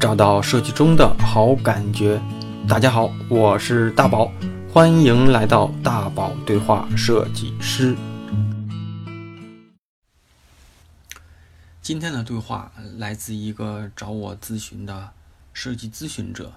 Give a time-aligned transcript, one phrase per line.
[0.00, 2.22] 找到设计中的好感觉。
[2.68, 4.30] 大家好，我是大宝，
[4.72, 7.96] 欢迎来到大宝对话设计师。
[11.82, 15.10] 今天的对话来自一个找我咨询的
[15.52, 16.52] 设计咨询者，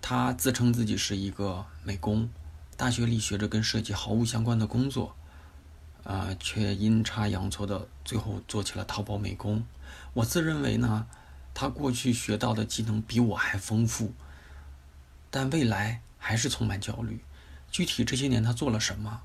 [0.00, 2.26] 他自称自己是一个美工，
[2.78, 5.14] 大学里学着跟设计毫无相关的工作，
[6.04, 9.62] 啊、却阴差阳错的最后做起了淘宝美工。
[10.14, 11.06] 我自认为呢，
[11.54, 14.12] 他过去学到的技能比我还丰富，
[15.30, 17.24] 但未来还是充满焦虑。
[17.70, 19.20] 具体这些年他做了什么，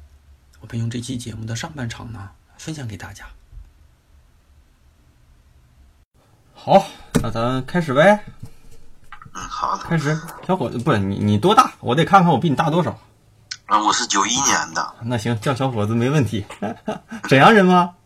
[0.62, 3.26] 我便用这期节目的上半场呢分享给大家。
[6.54, 6.88] 好，
[7.21, 8.23] 那咱开始呗。
[9.34, 9.84] 嗯，好的。
[9.84, 11.73] 开始，小伙子，不是你，你多大？
[11.80, 12.98] 我得看看我比你大多少。
[13.66, 16.46] 啊，我是九一年的，那行，叫小伙子没问题。
[17.27, 17.97] 沈阳人吗？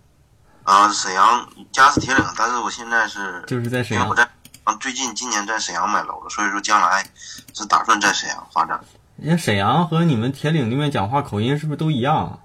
[0.63, 4.15] 啊，沈阳家是铁岭，但是我现在是就是在沈阳因为我。
[4.15, 4.29] 在
[4.63, 7.03] 啊，最近今年在沈阳买楼了，所以说将来
[7.51, 8.79] 是打算在沈阳发展，
[9.18, 12.40] 人家沈阳和你们铁岭那边讲话口音是不是都一样？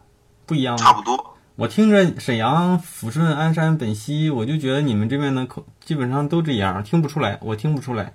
[0.46, 0.82] 不一样吗？
[0.82, 1.36] 差不多。
[1.56, 8.14] 我听着沈阳、抚顺、鞍山、本溪，我就觉得你们这边的口基本上都这样，听不出来，我听不出来。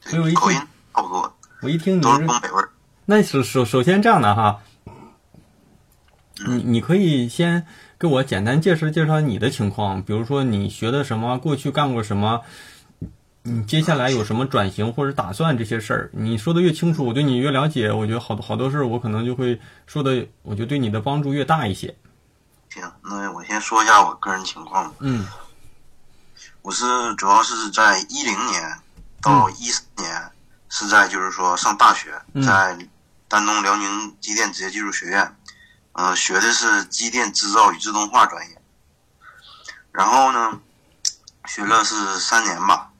[0.00, 2.70] 所以我一对，口音听，差不多，我一听你都是是东北味儿。
[3.04, 4.60] 那首首首先这样的哈，
[6.46, 7.66] 你你可以先
[8.02, 12.40] 给我简单介绍介绍你的情况，比如说你学的什么，过去干过什么，
[13.44, 16.10] 你接下来有什么转型或者打算这些事儿。
[16.12, 21.96] 你说的越清楚，我对你越了解，我觉得好多好多事儿我可能就会说的，我觉得对你的帮助越大一些。
[22.70, 24.96] 行，那我先说一下我个人情况吧。
[24.98, 25.24] 嗯
[26.62, 28.78] 我是主要是在一零年
[29.20, 30.10] 到一四年
[30.68, 32.76] 是在就是说上大学，嗯在
[33.28, 35.36] 丹东辽宁机电职业技术学院，
[35.92, 38.58] 呃，学的是机电制造与自动化专业。
[39.90, 40.58] 然后呢，
[41.46, 42.90] 学了是三年吧，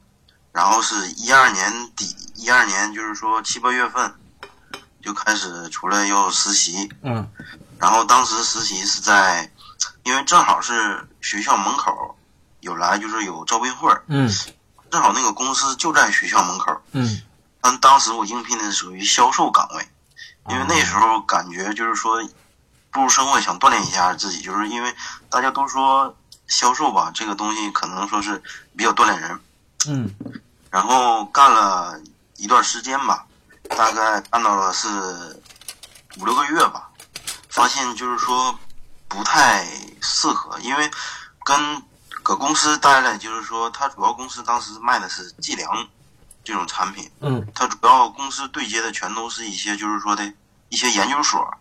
[0.53, 4.15] 然后是一二年底，一二年就是说七八月份
[5.03, 7.27] 就开始出来要实习，嗯
[7.79, 9.51] 然后当时实习是在，
[10.05, 12.17] 因为正好是学校门口
[12.61, 14.31] 有来就是有招聘会，嗯
[14.91, 16.81] 正好那个公司就在学校门口。
[16.93, 17.23] 嗯
[17.63, 19.89] 但当时我应聘的属于销售岗位，
[20.51, 22.23] 因为那时候感觉就是说
[22.93, 24.95] 步入社会想锻炼一下自己，就是因为
[25.31, 26.15] 大家都说
[26.47, 28.41] 销售吧这个东西可能说是
[28.77, 29.41] 比较锻炼人，
[29.89, 30.15] 嗯。
[30.71, 31.99] 然后干了
[32.37, 33.27] 一段时间吧，
[33.69, 34.89] 大概干到了是
[36.19, 36.89] 五六个月吧，
[37.49, 38.59] 发现就是说
[39.09, 39.67] 不太
[40.01, 40.91] 适合，因为
[41.45, 41.83] 跟
[42.23, 45.89] 搁公司待了，就是说他主要公司当时卖的是计量
[46.45, 47.47] 这种产品，嗯。
[47.55, 50.33] 它主要公司对接的全都是一些就是说的
[50.69, 51.55] 一些研究所，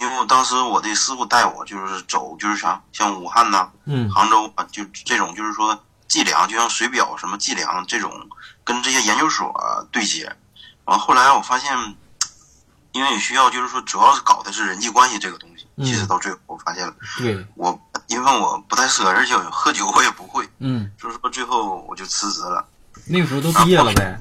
[0.00, 8.12] 因为我当时我的师傅带我就是走就是啥像武汉呐、嗯杭州啊，就这种就是说计量，就像水表什么计量这种，
[8.64, 10.30] 跟这些研究所、啊对接。
[10.84, 11.76] 完后来我发现，
[12.92, 15.64] 因为需要就是说主要是搞的是人际关系这个东西。
[15.64, 22.66] 嗯其实到最后我发现了，对我因为我不太适合，而且喝酒我也不会，嗯，所以说最后我就辞职了。
[23.06, 24.20] 那个时候都毕业了呗，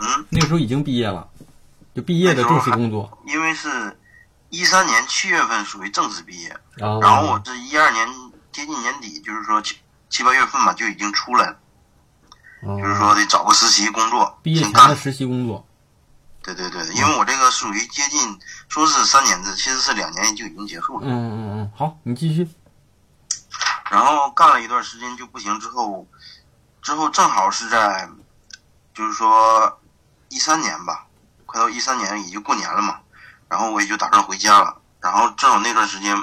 [0.00, 1.28] 嗯，那个时候已经毕业了，
[1.94, 3.16] 就毕业的正式工作。
[3.24, 3.96] 因为是
[4.50, 8.08] 一三年七月份属于正式毕业，然后我是一二年
[8.50, 9.78] 接近年底，就是说七
[10.08, 11.56] 七八月份吧，就已经出来了，
[12.62, 14.96] 就是说得找个实习工作，毕业前的。
[14.96, 15.64] 实习工作。
[16.42, 18.38] 对对对，因为我这个属于接近
[18.68, 21.06] 说是三年制，其实是两年就已经结束了。
[21.06, 22.48] 嗯嗯嗯，好，你继续。
[23.90, 26.06] 然后干了一段时间就不行，之后
[26.80, 28.08] 之后正好是在
[28.94, 29.78] 就是说
[30.30, 31.06] 一三年吧，
[31.44, 32.98] 快到一三年也就过年了嘛，
[33.48, 34.76] 然后我也就打算回家了。
[35.00, 36.16] 然后正好那段时间，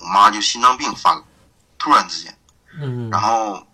[0.00, 1.24] 我妈就心脏病犯了，
[1.78, 2.38] 突然之间，
[2.80, 3.66] 嗯然后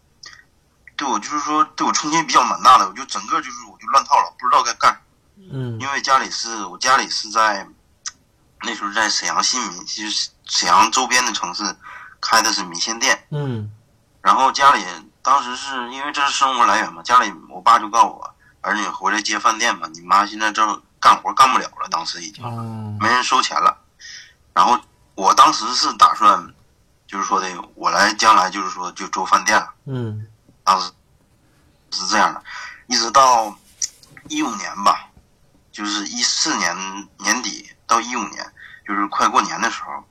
[0.97, 5.01] 对我就是说对我冲击比较蛮大的，我就整个就是我就乱套了，不知道该干啥。
[5.53, 7.67] 嗯因为家里是我家里是在
[8.63, 11.65] 那时候在沈阳新民，就是沈阳周边的城市
[12.21, 13.71] 开的是米线店，嗯
[14.23, 14.85] 然后家里
[15.23, 22.97] 当时是因为这是生活来源嘛，家里我爸就告诉我，儿女回来接饭店嘛，你妈现在正干活干不了了，当时已经哦。
[23.01, 23.77] 没人收钱了，
[24.53, 24.79] 然后
[25.15, 26.55] 我当时是打算
[27.07, 29.73] 就是说的我来将来就是说就做饭店了。
[29.87, 30.27] 嗯。
[30.63, 30.93] 当时
[31.91, 32.45] 是这样的，
[32.87, 33.57] 一直到
[34.29, 35.09] 一五年吧，
[35.73, 36.77] 就是一四年
[37.17, 38.53] 年底到一五年，
[38.87, 40.05] 就是快过年的时候，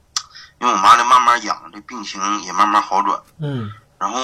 [0.59, 3.71] 因为我妈这慢慢养，这病情也慢慢好转，嗯。
[3.99, 4.19] 然后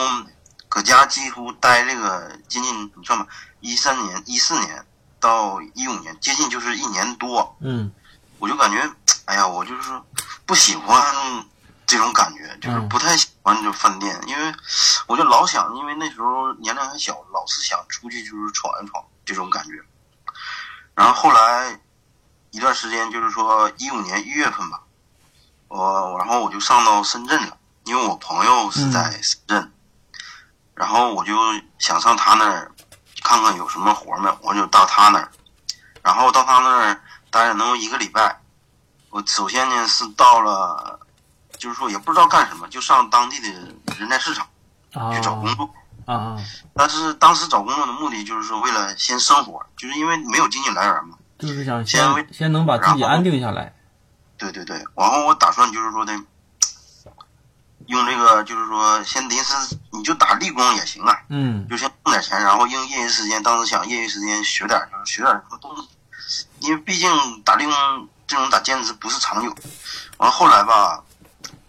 [0.68, 3.28] 搁家几乎待这个接近你算吧，
[3.62, 4.86] 一三年、一四年
[5.26, 7.92] 到一五年，接近就是一年多，嗯。
[8.38, 8.78] 我就感觉，
[9.26, 9.90] 哎呀，我就是
[10.46, 11.02] 不喜欢
[11.88, 14.54] 这种感觉，就是不太喜欢这饭店，因为
[15.08, 19.72] 我就老想，因为那时候年龄还小，老是想出去就是闯一闯这种感觉。
[20.94, 21.80] 然后后来
[22.52, 24.82] 一段时间，就是说一五年一月份吧，
[25.70, 29.72] 我然后我就上到深圳了，因为我朋友是在深圳，
[30.76, 31.34] 然后我就
[31.80, 32.72] 想上他那儿
[33.26, 35.28] 看看有什么活没，我就到他那儿，
[36.04, 37.02] 然后到他那儿
[37.32, 38.40] 待了能有一个礼拜。
[39.10, 41.00] 我首先呢是到了，
[41.58, 43.50] 就是说也不知道干什么，就上当地的
[43.98, 44.46] 人才市场
[45.12, 45.68] 去找工作
[46.06, 46.38] 啊。
[46.76, 53.74] 但是当时找工作的目的就是说为了先生活，就是因为没有经济来源嘛，就是想先先能把自己安定下来。
[54.38, 56.14] 对对对，然后我打算就是说的，
[57.88, 59.54] 用这个就是说先临时
[59.92, 65.76] 你就打立功也行啊，嗯，就先挣点钱，然后用业余时间，当时想业余时间学点就是学点什么东
[66.28, 67.10] 西，因为毕竟
[67.44, 67.74] 打力工。
[68.28, 69.56] 这种打兼职不是长久，
[70.18, 71.00] 完后来吧，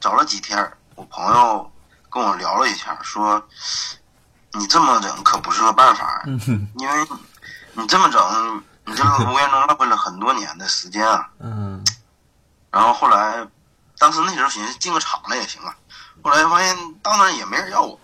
[0.00, 1.70] 找了几天，我朋友
[2.08, 3.46] 跟我聊了一下，说
[4.52, 7.06] 你这么整可不是个办法，因为
[7.74, 11.28] 你这么整，你这个无言中浪费了很多年的时间啊。
[11.40, 11.84] 嗯。
[12.70, 13.46] 然后后来，
[13.98, 15.76] 当时那时候寻思进个厂子也行啊，
[16.26, 18.00] 后来发现到那也没人要我，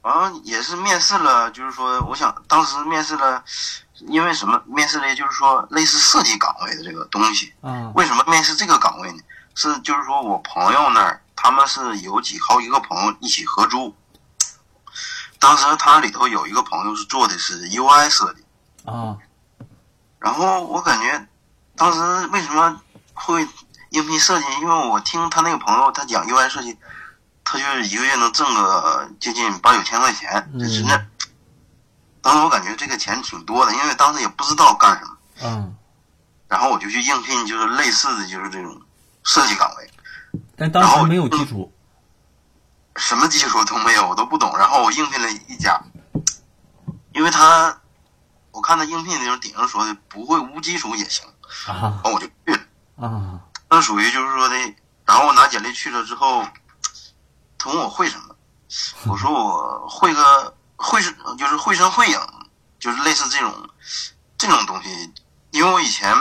[0.00, 3.44] 完了也是面试了，就是说我想当时面试了。
[4.08, 7.54] 因为什么面试的，就是说类似设计岗位的这个东西。
[7.62, 7.92] 嗯。
[7.94, 9.22] 为什么面试这个岗位呢？
[9.54, 13.94] 是就是说我朋友那儿，他们是有几好几个朋友一起合租。
[15.38, 18.44] 当时他里头有一个朋友是做的是 UI 设计。
[18.90, 19.16] 啊。
[20.18, 21.28] 然后我感觉，
[21.76, 22.80] 当时为什么
[23.14, 23.46] 会
[23.90, 24.46] 应聘设计？
[24.60, 26.76] 因为我听他那个朋友他讲 UI 设计，
[27.52, 31.10] 他就是一个月能挣个接近八九千块钱，在深圳。
[32.22, 35.16] 当时我感觉这个钱挺多的，因为当时也不知道干什么。
[35.42, 35.76] 嗯。
[36.48, 38.80] 然后我就去应聘，就是类似的就是这种
[39.22, 39.90] 设计岗位。
[40.56, 41.70] 但当时没有基础。
[42.96, 44.56] 什么基础都没有，我都不懂。
[44.56, 45.78] 然后我应聘了一家，
[47.12, 47.78] 因为他，
[48.50, 51.26] 我看他应聘的时候顶上说的不会无基础也行。
[51.66, 52.00] 啊。
[52.02, 53.06] 然后我就去了。
[53.06, 53.40] 啊。
[53.68, 54.56] 那属于就是说的，
[55.04, 56.46] 然后我拿简历去了之后，
[57.62, 58.34] 他问我会什么，
[59.06, 60.54] 我说我会个。
[60.84, 62.18] 绘声就是绘声绘影，
[62.80, 63.54] 就是类似这种
[64.36, 65.12] 这种东西，
[65.52, 66.12] 因为我以前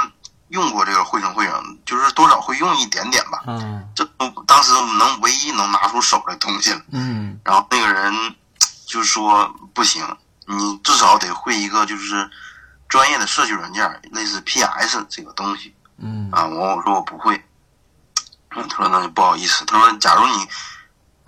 [0.49, 3.41] 用过这个绘声绘影，就是多少会用一点点吧。
[3.47, 3.89] 嗯。
[3.95, 4.07] 这
[4.45, 6.81] 当时能唯一能拿出手的东西了。
[6.91, 7.39] 嗯。
[7.43, 8.13] 然后那个人
[8.85, 10.05] 就说不行，
[10.45, 12.29] 你至少得会一个就是
[12.87, 15.75] 专业的设计软件，类似 PS 这个东西。
[15.97, 16.29] 嗯。
[16.31, 17.43] 啊，我我说我不会。
[18.51, 19.65] 他说那就不好意思。
[19.65, 20.47] 他说假如你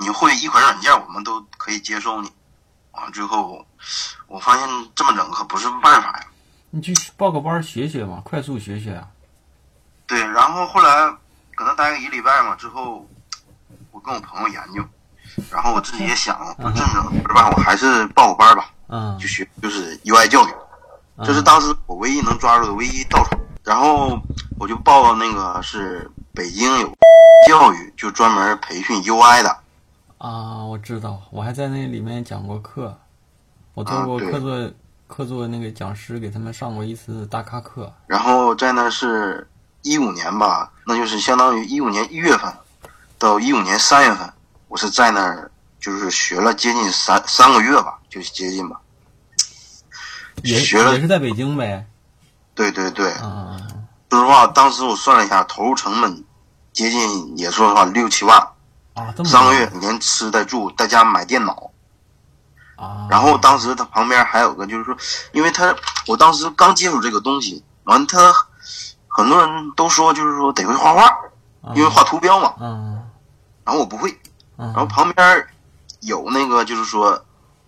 [0.04, 2.30] 你会一款软件，我们都可以接受你。
[2.92, 3.66] 完之后，
[4.28, 6.26] 我发现这么整可不是办法呀。
[6.70, 9.08] 你去报个班学学嘛，快速学学啊。
[10.06, 11.10] 对，然后后来
[11.56, 13.08] 搁那待个一礼拜嘛，之后
[13.92, 14.84] 我跟我朋友研究，
[15.50, 18.70] 然后我自己也想，不这么整不是办法，我还是报个班吧。
[18.90, 19.18] 嗯。
[19.18, 20.54] 就学就是 UI 教育，
[21.24, 23.38] 这是当时我唯一能抓住的唯一稻草。
[23.64, 24.22] 然后
[24.60, 26.94] 我就报那个是北京有
[27.48, 29.63] 教育，就专门培训 UI 的。
[30.24, 32.98] 啊，我知道，我还在那里面讲过课，
[33.74, 34.72] 我做过客座
[35.06, 37.94] 客座那个讲师，给他们上过一次大咖课。
[38.08, 39.46] 然后在那是
[39.82, 42.50] 一五年吧，那就是相当于一五年一月份
[43.20, 44.32] 到一五年三月份，
[44.70, 48.80] 我是在那儿就是学了接近三三个月吧，就是接近吧。
[50.42, 51.86] 也学了也是在北京呗。
[52.56, 53.12] 对对对。
[53.16, 53.58] 啊。
[54.10, 56.24] 说实话，当时我算了一下，投入成本
[56.72, 58.48] 接近，也说实话六七万。
[58.94, 61.72] 啊，三个月连吃带住带家买电脑，
[62.76, 64.96] 啊，然后当时他旁边还有个就是说，
[65.32, 65.76] 因为他
[66.08, 68.32] 我当时刚接触这个东西，完他
[69.08, 71.12] 很多人都说就是说得会画画，
[71.74, 73.04] 因为画图标嘛，嗯，
[73.64, 74.16] 然后我不会，
[74.58, 75.48] 然后旁边
[76.02, 77.26] 有那个就是说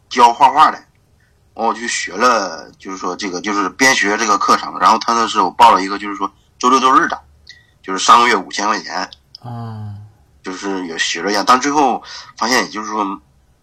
[0.10, 0.77] 教画画的，
[1.55, 7.20] 我就学了，就是说这个就是边学这个课程，然后他那是我报了一个就是说周六周日的，
[7.82, 9.10] 就是三个月五千块钱，
[9.41, 9.94] 啊。
[10.45, 12.03] 就是也学了一下，但最后
[12.37, 13.03] 发现，也就是说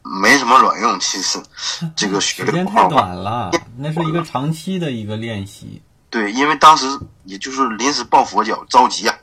[0.03, 0.99] 没什么卵用。
[0.99, 1.41] 其实
[1.95, 5.81] 这个学时间太短了，那是一个长期的一个练习。
[6.11, 6.87] 对，因为当时
[7.23, 9.15] 也就是临时抱佛脚，着急啊。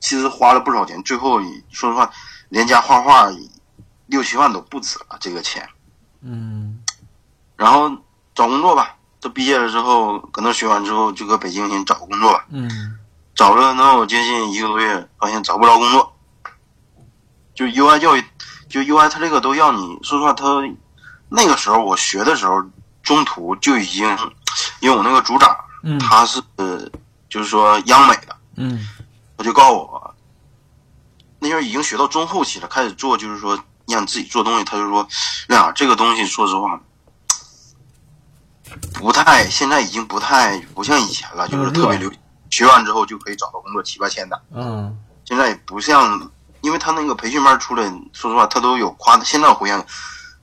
[0.00, 1.38] 其实花了不少钱，最后
[1.70, 2.10] 说实话，
[2.48, 3.30] 连家画画
[4.06, 5.68] 六七万都不止了这个钱。
[6.22, 6.78] 嗯。
[7.56, 7.90] 然后
[8.34, 12.46] 找工作吧，都毕业了之后，搁那学完之后，就搁北京先找工作吧。
[12.48, 12.98] 嗯。
[13.34, 16.16] 找了能有接近一个多月，发现找不着工作。
[17.54, 18.24] 就 UI 教育，
[18.68, 19.98] 就 UI，他这个都要你。
[20.02, 20.44] 说实话，他
[21.28, 22.62] 那个时候我学的时候，
[23.02, 24.06] 中途就已经，
[24.80, 25.56] 因为我那个组长，
[26.00, 26.42] 他是
[27.28, 28.86] 就是说央美的，嗯，
[29.36, 30.14] 他就告诉我，
[31.38, 35.06] 那时候已经学到中后期了，开始做就是说让自己做东西，他就说，
[35.48, 36.80] 亮这个东西说实话，
[38.94, 42.10] 不太现在已经不太不像以前了，就是特别流，
[42.54, 44.40] 学完之后就可以找到工作七八千的。
[44.54, 46.30] 嗯现在也不像，
[46.60, 47.82] 因为他那个培训班出来，
[48.12, 49.84] 说实话，他都有夸，现在回想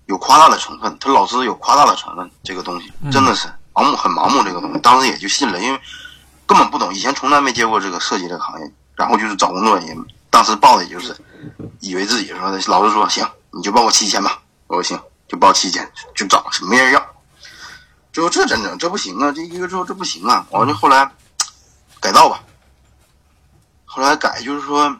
[0.08, 5.80] 有夸大的成分，他老师有夸大的成分，这个东西嗯真的是盲目，很盲目这个东西，当时也就信了，因为
[6.46, 9.96] 根本不懂，以前从来没接过这个设计这个行业，然后就是找工作也，
[10.30, 11.16] 当时报的也就是
[11.80, 17.06] 以为自己说的，老师说行，你就报个七千吧，我说行，就报七千，就找，没人要，
[18.12, 21.10] 最后这真整，这不行啊，这一个之后这不行啊，完了后来
[22.02, 22.44] 改造吧。
[23.86, 24.94] 后来改就是说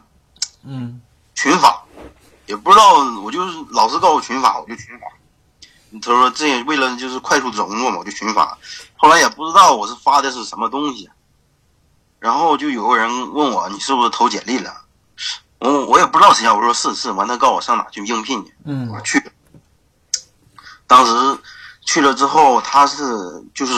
[0.62, 1.00] 嗯
[1.34, 1.82] 群发，
[2.46, 5.06] 也不知道，我就是老师告诉我群发，我就群发。
[6.00, 8.56] 他说这为了就是快速找工作嘛，我就群发。
[8.96, 11.10] 后来也不知道我是发的是什么东西，
[12.18, 14.72] 然后就有个人问我你是不是投简历了？
[15.58, 17.10] 我我也不知道谁呀，我说是是。
[17.12, 19.22] 完他告诉我上哪去应聘去，嗯我去。
[20.86, 21.38] 当时
[21.82, 23.04] 去了之后，他是
[23.54, 23.72] 就是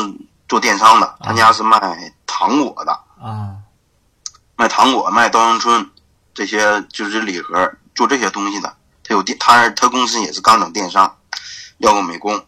[0.49, 1.79] 做电商的，他家是卖
[2.27, 3.01] 糖果的。
[3.25, 3.57] 啊
[4.57, 5.91] 卖糖果、卖稻香村
[6.33, 8.77] 这些就是礼盒做这些东西的。
[9.03, 11.17] 他有电，他他公司也是刚整电商，
[11.79, 12.43] 要个美工，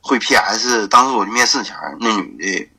[0.00, 0.88] 会 PS。
[0.88, 2.70] 当时我去面试前儿，那女的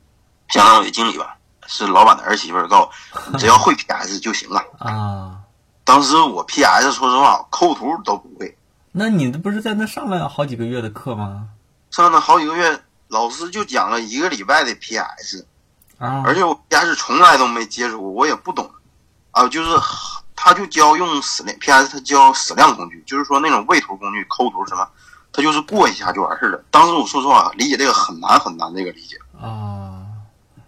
[0.48, 4.62] 相当于经理吧，是老板的儿媳妇儿，告诉我只要会 PS 就行了。
[4.78, 5.38] 啊，
[5.84, 8.58] 当时我 PS 说实话抠图都不会，
[8.92, 11.48] 那你不是在那上了好几个月的课吗？
[11.90, 15.46] 上了好几个月，老师就讲了一个礼拜的 PS。
[15.98, 18.70] 啊，而且我家是从来都没接触过，我也不懂，
[19.30, 19.70] 啊，就是
[20.34, 24.86] 他就教用矢量 PS，他教矢量工具，就是说那种位图工具、抠图什么，
[25.32, 26.62] 他就是过一下就完事儿了。
[26.70, 30.04] 当时我说实话，理解这个很难很难，这个理解，啊，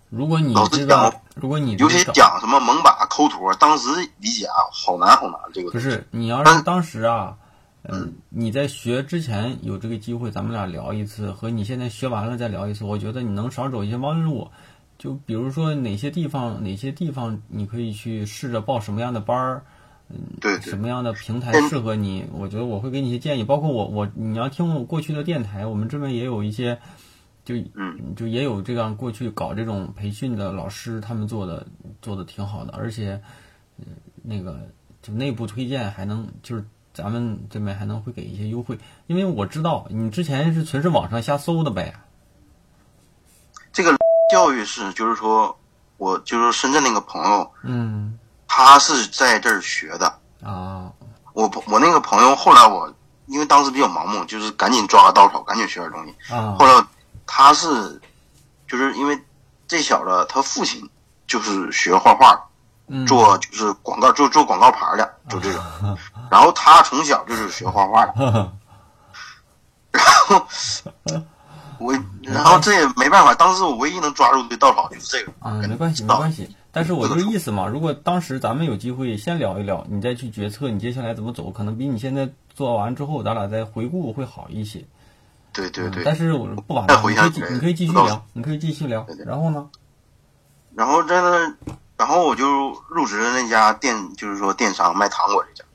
[0.08, 7.36] 如果你老师这个讲，如果你尤其讲什么蒙把抠图，当时理解啊，好难好难，这个不是你要但是当时啊，
[7.84, 14.50] 嗯，你在学之前有这个机会，咱们俩聊一次，和你现在学完了再聊一次，我觉得你能少走一些弯路。
[14.98, 19.62] 就比如说哪些地方，哪些地方你可以去试着报什么样的班儿，
[20.08, 22.24] 嗯对什么样的平台嗯适合你？
[22.32, 26.78] 我觉得我会给你一些建议，包括我我你要听我过去的电台，我们这边也有一些，
[27.44, 31.64] 就嗯就也有这样过去搞这种培训的老师，他们做的
[32.02, 33.20] 做的挺好的，而且，
[33.78, 33.84] 呃
[34.22, 34.68] 那个
[35.00, 38.76] 就内部推荐还能就是咱们这边还能会给一些优惠，
[39.06, 41.94] 因为我知道你之前是纯是网上瞎搜的呗。
[44.28, 45.58] 这个教育是就是说，
[45.96, 48.18] 我就是深圳那个朋友，嗯。
[48.50, 50.06] 他是在这儿学的，
[50.42, 50.90] 啊。
[51.34, 52.92] 我我那个朋友后来我
[53.26, 56.34] 因为当时比较盲目，就是赶紧抓个到手，赶紧学点东西。
[56.34, 56.56] 啊。
[56.58, 56.84] 后来
[57.26, 58.00] 他是，
[58.66, 59.22] 就是因为
[59.66, 60.88] 这小子他父亲
[61.26, 62.38] 就是学画画，
[62.88, 63.06] 嗯。
[63.06, 65.62] 做就是广告，做做广告牌的，就这种。
[66.30, 68.12] 然后他从小就是学画画的，
[69.92, 70.46] 然后
[71.78, 71.92] 我，
[72.22, 76.54] 然后这也没办法，当时我唯一能抓住的稻草就是这个啊，没关系，没关系。
[76.70, 84.84] 但是我这个意思嘛，如果当时咱们有机会先聊一聊，你再去决策你接下来怎么走，可能比你现在做完之后，咱俩再回顾会好一些。
[85.52, 86.04] 对对对。
[86.04, 89.16] 但是我不晚再了，回想你可以继你可以继续聊，你可以继续聊对。
[89.16, 89.68] 对然后呢？
[90.74, 91.54] 然后在那，
[91.96, 95.68] 然后我就入职了那家电，就是说电商卖糖果这家。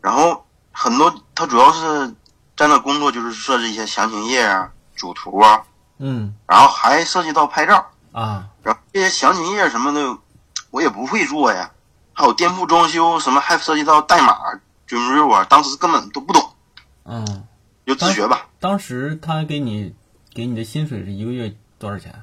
[0.00, 2.08] 然后很多他主要是
[2.56, 4.71] 在那工作，就是设置一些详情页啊、
[5.02, 5.60] 主图啊，
[5.98, 7.84] 嗯然后还涉及到拍照。
[8.12, 10.16] 啊然后这些详情页什么的，
[10.70, 11.68] 我也不会做呀。
[12.12, 14.38] 还有店铺装修什么，还涉及到代码、
[14.86, 16.54] 准入啊，当时根本都不懂，
[17.04, 17.44] 嗯，
[17.84, 18.46] 就自学吧。
[18.60, 19.92] 当时他给你
[20.32, 22.14] 给你的薪水是一个月多少钱？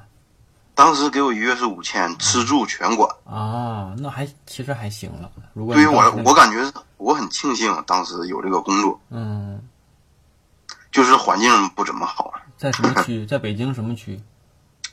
[0.74, 3.10] 当时给我一月是五千，吃住全管。
[3.26, 5.30] 啊，那还其实还行了。
[5.52, 9.60] 如果对于我我感觉我很庆幸当时有这个工作，嗯，
[10.90, 12.32] 就是环境不怎么好。
[12.60, 13.24] 在什么区？
[13.24, 14.22] 在北京什么区？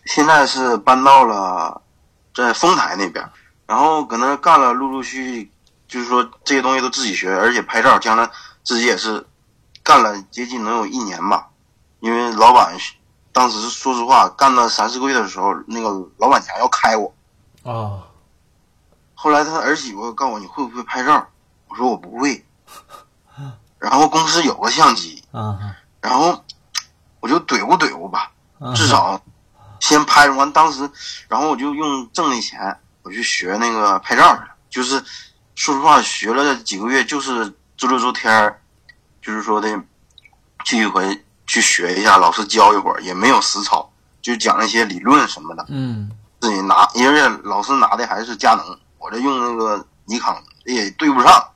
[0.06, 1.82] 现在是搬到了
[2.34, 3.30] 在丰台那边，
[3.66, 5.52] 然后搁那干了，陆陆续续
[5.86, 8.30] 就是说这些东西都自己学，而且拍照，将来
[8.64, 9.22] 自己也是
[9.84, 11.50] 干了接近能有一年吧。
[12.00, 12.74] 因为老板
[13.34, 17.14] 当时说实话，干了三四个月的时候，那个老板娘要开我，
[17.64, 18.08] 啊
[19.14, 21.28] 后来他儿媳妇告诉我你会不会拍照，
[21.68, 22.46] 我说我不会，
[23.78, 26.42] 然后公司有个相机，啊然后！
[28.76, 29.22] 至少
[29.80, 30.52] 先拍完。
[30.52, 30.90] 当时，
[31.28, 34.42] 然后我就用挣的钱，我去学那个拍照去。
[34.70, 35.04] 就是
[35.56, 38.62] 说实话，学了几个月，就是周六周天儿，
[39.22, 39.70] 就是说的
[40.66, 43.90] 去一回去学一下，老师教一会儿，也没有实操，
[44.22, 51.48] 就讲那些理论什么的，嗯自己拿，因为老师拿的还是佳能，我这用那个尼康也对不上。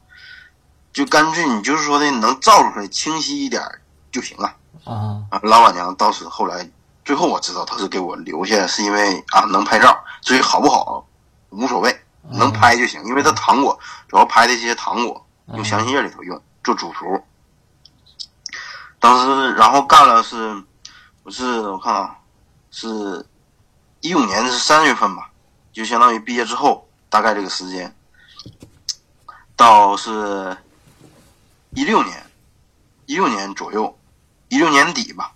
[0.93, 3.63] 就干脆你就是说的能照出来清晰一点
[4.11, 4.53] 就行了。
[4.83, 6.69] 啊啊，老板娘到此后来
[7.11, 11.05] 最后我知道他是给我留下，是因为啊能拍照，至于好不好
[11.49, 11.93] 无所谓，
[12.29, 13.77] 能拍就行，因为他糖果
[14.07, 17.21] 主要拍的这些糖果用香榭里头用做主图。
[18.97, 20.63] 当时然后干了是，
[21.23, 22.15] 我是我看啊，
[22.71, 23.25] 是
[23.99, 25.29] 一五年是三月份吧，
[25.73, 27.93] 就相当于毕业之后大概这个时间，
[29.57, 30.55] 到是
[31.71, 32.25] 一六年，
[33.05, 33.97] 一六年左右。
[34.47, 35.31] 一六年底吧，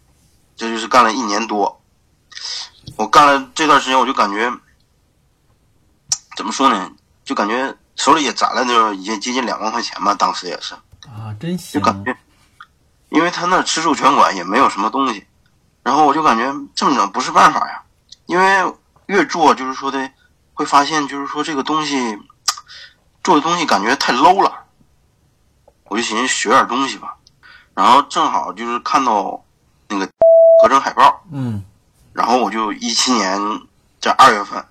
[0.56, 1.82] 这就是干了一年多。
[2.98, 4.52] 我干了这段时间，我就感觉
[6.38, 6.92] 怎么说呢？
[7.24, 10.76] 就感觉手里也攒了就已经接近两万块钱吧，当时也是。
[11.08, 11.80] 啊，真行！
[11.80, 12.16] 就感觉，
[13.10, 15.26] 因为他那吃住全管，也没有什么东西。
[15.82, 17.82] 然后我就感觉这么整不是办法呀，
[18.28, 18.74] 因为
[19.08, 20.12] 越做就是说的，
[20.54, 22.18] 会发现就是说这个东西
[23.24, 24.66] 做的东西感觉太 low 了。
[25.86, 27.16] 我就寻思学点东西吧。
[27.74, 29.44] 然后正好就是看到
[29.88, 30.10] 那个
[30.66, 31.64] 合成海报，嗯，
[32.12, 33.40] 然后我就一七年
[34.02, 34.66] 在二月份，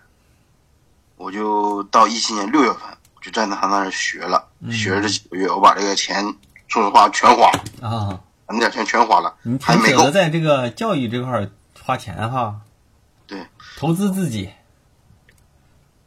[1.16, 2.80] 我就到一七年六月份，
[3.14, 6.34] 我就在他那儿学了，学了这几个月，我把这个钱，
[6.66, 10.10] 说实话全花了啊，那点钱全花了，你还没够挺舍得。
[10.10, 11.48] 在这个教育这块
[11.80, 12.56] 花钱哈，
[13.28, 13.46] 对，
[13.78, 14.50] 投资自己，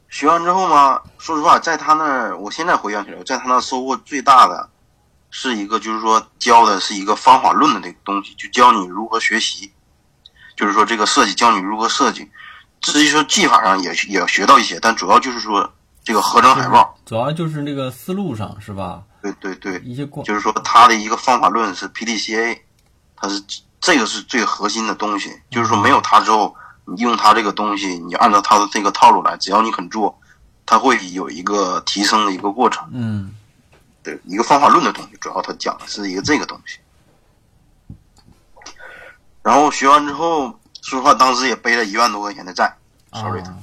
[0.10, 4.70] 学完之后嘛，说实话，在他那儿，我现在回想起来，在他那儿收获最大的，
[5.30, 9.72] 是一个就是说教的是一个方法论的这个东西，就教你如何学习，
[10.58, 12.30] 就是说这个设计教你如何设计。
[12.82, 15.74] 至于说技法上也也学到一些，但主要就是说
[16.04, 19.02] 这个合成海报，主要就是那个思路上是吧？
[19.22, 22.60] 对对对，一些光就是说他的一个方法论是 PDCA，
[23.16, 23.42] 它是
[23.82, 25.32] 这个是最核心的东西。
[25.50, 30.18] 就是说没有它之后，你用它这个东西，你按照它的这个套路来，只要你肯做，
[30.66, 32.88] 它会有一个提升的一个过程。
[32.94, 33.34] 嗯
[34.04, 36.78] 对，一个方法论的东西，主要它讲的是一个这个东西。
[39.48, 40.50] 然后学完之后，
[40.82, 42.76] 说实话，当时也背了一万多块钱的债，
[43.14, 43.58] 手里头，啊。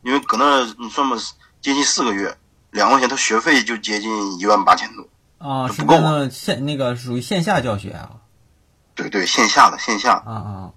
[0.00, 1.16] 因为搁那你算吧，
[1.60, 2.34] 接近四个月，
[2.70, 5.06] 两块钱，他学费就接近一万八千多。
[5.36, 6.26] 啊，不够啊。
[6.30, 8.08] 线那个属于线下教学啊。
[8.94, 10.72] 对对，线下的线下，啊啊。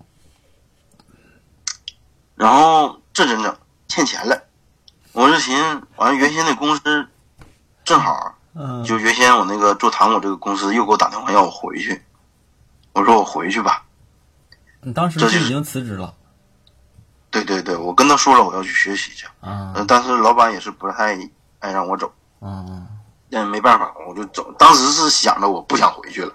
[2.36, 4.44] 然后这整整欠钱了，
[5.14, 7.08] 我是寻思，完了原先那公司
[7.86, 12.04] 正好嗯，就原先我那个做糖果这个公司又给我打电话要我回去，
[12.94, 13.84] 我说我回去吧。
[14.82, 16.14] 你当时就已经辞职了
[17.30, 21.18] 对对对，我跟他说了我要去学习去，啊嗯，但是老板也是不太
[21.60, 22.88] 爱让我走，嗯
[23.30, 24.52] 但没办法，我就走。
[24.60, 26.34] 当时是想着我不想回去了，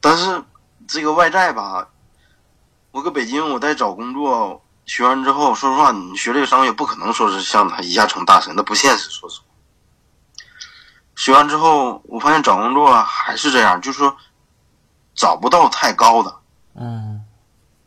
[0.00, 0.42] 但是
[0.88, 1.86] 这个外债吧，
[2.90, 9.46] 我搁北京我在找工作，学完之后，说实话，你学这个商业不可能说是像他一下成大神，那不现实，说实话。
[11.14, 14.16] 学完之后，我发现找工作还是这样，就是说
[15.14, 16.34] 找不到太高的，
[16.74, 17.20] 嗯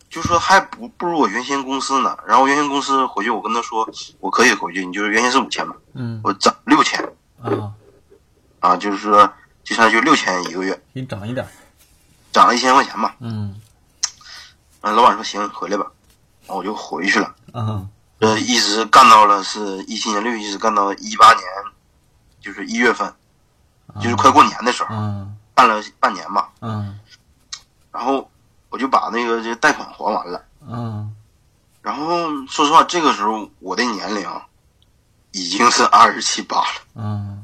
[0.09, 2.17] 就说还不不如我原先公司呢。
[2.25, 3.87] 然后原先公司回去，我跟他说
[4.19, 7.03] 我可以回去，你就是原先是五千嘛，嗯我涨六千
[7.41, 7.73] 啊，
[8.61, 9.29] 啊，就是说
[9.63, 11.45] 就相当于就六千一个月，给你涨一点
[12.31, 13.15] 涨了一千块钱吧。
[13.19, 13.59] 嗯
[14.79, 15.85] 啊，老板说行，回来吧，
[16.45, 17.35] 然后我就回去了。
[17.53, 21.43] 嗯呃，一直干到了是一七年六月，一直干到一八年，
[22.39, 23.13] 就是一月份，
[24.01, 26.49] 就是快过年的时候，嗯干了半年吧。
[26.61, 26.97] 嗯
[27.97, 28.29] 然后
[28.69, 30.45] 我就把那个这贷款还完了。
[30.69, 31.11] 嗯
[31.81, 32.05] 然后
[32.45, 34.45] 说实话，这个时候我的年龄啊
[35.31, 36.67] 已经是二十七八了。
[36.93, 37.43] 嗯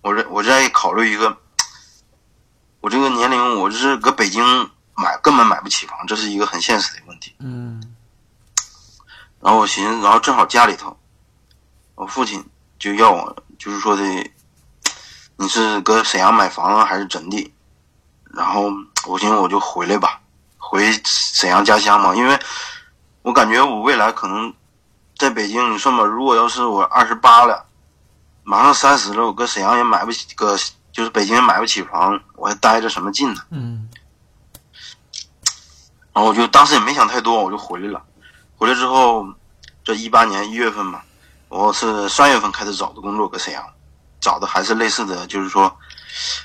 [0.00, 1.36] 我这我在考虑一个，
[2.80, 4.42] 我这个年龄，我是搁北京
[4.96, 7.32] 买根本买不起房，这是一个很现实的问题。
[7.38, 7.80] 嗯
[9.40, 10.96] 然后我寻思，然后正好家里头，
[11.94, 12.44] 我父亲
[12.76, 14.02] 就要我，就是说的，
[15.36, 17.54] 你是搁沈阳买房啊，还是怎地？
[18.32, 18.70] 然后
[19.06, 20.20] 我寻思我就回来吧，
[20.58, 22.38] 回沈阳家乡嘛，因为
[23.22, 24.52] 我感觉我未来可能
[25.16, 27.66] 在北京，你说嘛，如果要是我二十八了，
[28.42, 30.56] 马上三十了，我搁沈阳也买不起个，
[30.90, 33.40] 就是北京也买不起房，我还待着什么劲呢？
[33.50, 33.88] 嗯
[36.14, 38.02] 然后我就当时也没想太多，我就回来了。
[38.58, 39.26] 回来之后，
[39.82, 41.00] 这一八年一月份嘛，
[41.48, 43.64] 我是三月份开始找的工作，搁沈阳，
[44.20, 45.74] 找的还是类似的，就是说，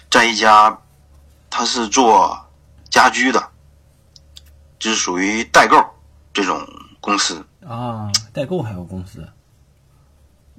[0.10, 0.80] 在一家，
[1.58, 2.40] 他是做
[2.88, 3.50] 家居的，
[4.78, 5.84] 就是属于代购
[6.32, 6.64] 这种
[7.02, 9.28] 公司，啊，代购还有公司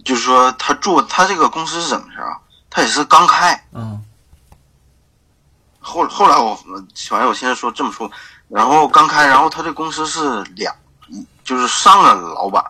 [0.05, 2.41] 就是说他做他这个公司是怎么着啊？
[2.69, 4.05] 他也是刚开，嗯
[5.79, 8.11] 后后来我反正我现在说这么说，
[8.49, 10.75] 然后刚开，然后他这公司是两，
[11.45, 12.65] 就是三个老板，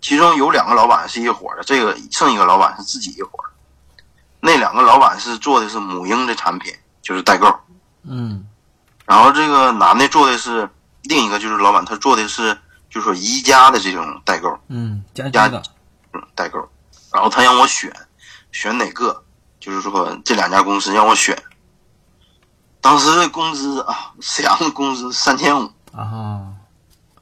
[0.00, 3.52] 其中有两个老板是一伙儿的，这个剩一个老板是自己一伙儿的。
[4.40, 6.74] 那两个老板是做的是母婴的产品，
[7.06, 7.46] 就是代购。
[8.02, 8.44] 嗯
[9.04, 10.68] 然后这个男的做的是
[11.04, 12.52] 另一个，就是老板他做的是
[12.90, 15.62] 就是说宜家的这种代购，嗯，家家的，
[16.12, 16.58] 嗯，代购。
[17.12, 17.94] 然后他让我选
[18.50, 19.22] 选哪个，
[19.60, 21.40] 就是说这两家公司让我选。
[22.80, 26.50] 当时的工资啊，沈阳的工资三千五啊，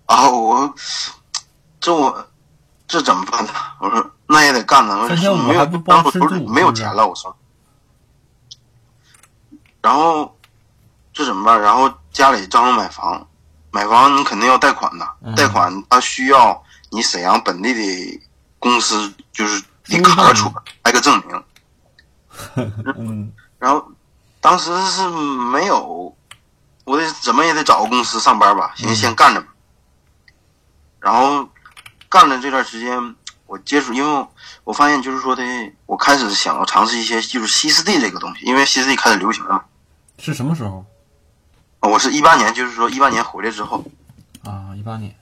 [0.07, 0.75] 啊，我
[1.79, 2.27] 这我
[2.89, 3.53] 这怎么办呢？
[3.81, 6.19] 我说那也得干呢，我说3500没有当时
[6.49, 7.37] 没有钱了，我说。
[9.85, 10.35] 然后
[11.13, 11.61] 这怎么办？
[11.61, 13.29] 然后家里张罗买房，
[13.71, 18.21] 买房你肯定要贷款的，嗯贷款他需要你沈阳本地的
[18.59, 20.51] 公司就是你卡出
[20.85, 21.45] 来个证明。
[22.97, 23.87] 嗯然后
[24.41, 26.17] 当时是没有，
[26.85, 29.49] 我得怎么也得找个公司上班吧，行，嗯先干着吧。
[30.99, 31.47] 然后
[32.09, 34.27] 干了这段时间，我接触，因为
[34.65, 35.43] 我发现就是说的，
[35.85, 39.63] 我开始想要尝试一些就是西斯蒂这个东西，因为西斯蒂开始流行了。
[40.19, 40.85] 是什么时候
[41.81, 43.85] 我是一八年，就是说一八年回来之后
[44.43, 44.75] 啊？
[44.75, 45.15] 一八年，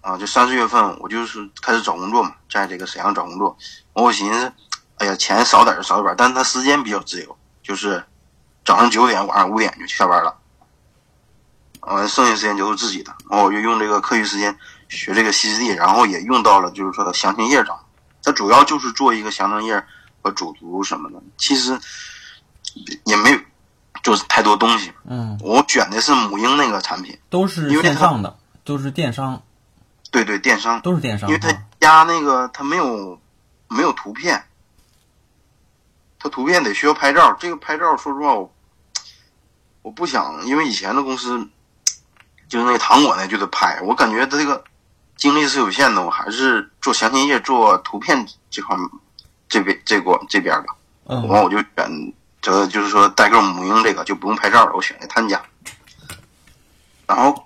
[0.00, 3.56] 啊，就三四月份，我就是开始找工作嘛，在这个沈阳找工作。
[3.92, 4.52] 我寻思，
[4.98, 8.04] 哎呀，钱少点儿就少点儿，但是他时间比较自由，就是
[8.64, 10.36] 早上九点，晚上五点就下班了。
[11.80, 13.12] 完、剩下时间就是自己的。
[13.28, 14.56] 然后我就用这个课余时间
[14.88, 17.76] 学这个 CCD，然后也用到了就是说的详情页上。
[18.22, 19.82] 它主要就是做一个详情页
[20.22, 21.76] 和主图什么的，其实
[23.04, 23.36] 也没
[24.04, 24.92] 有做太多东西。
[25.06, 29.42] 嗯，我选的是母婴那个产品，都是线上的，都是电商，
[30.10, 30.80] 对对，电商。
[30.80, 31.62] 都是电商因为它哈。
[31.80, 33.18] 加那个他没有
[33.68, 34.44] 没有图片，
[36.18, 37.32] 他图片得需要拍照。
[37.40, 38.52] 这个拍照，说实话，我
[39.82, 41.48] 我不想，因为以前的公司
[42.48, 44.62] 就是那个糖果那就得拍，我感觉他这个
[45.16, 48.76] 精力是有限的，我还是做详情页、做图片这块
[49.48, 50.76] 这边这块这边吧。
[51.06, 55.42] 嗯完我就选择就是说代购母婴这个就不用拍照了，我选的他家。
[57.06, 57.44] 然后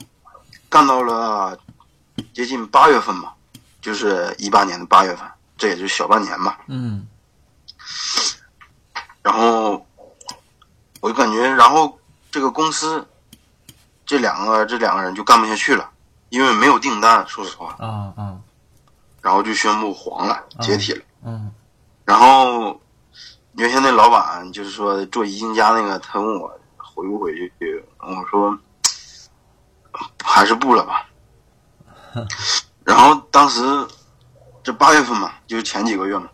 [0.69, 1.59] 干到了
[2.33, 3.35] 接近八月份吧，
[3.81, 5.27] 就是一八年的八月份，
[5.57, 6.59] 这也就小半年吧。
[6.67, 7.07] 嗯
[9.23, 9.87] 然后
[11.01, 11.99] 我就感觉，然后
[12.31, 13.07] 这个公司
[14.05, 15.91] 这两个这两个人就干不下去了，
[16.29, 18.37] 因为没有订单，说实话，啊啊
[19.23, 21.03] 然后就宣布黄了，解体了。
[21.25, 21.51] 嗯
[22.05, 22.79] 然后
[23.57, 28.59] 原先那老板就是说做宜兴家那个，他问我回不回去，我说
[30.25, 31.07] 还是不了吧。
[32.85, 33.63] 然后当时
[34.63, 36.29] 这八月份嘛，就是前几个月嘛，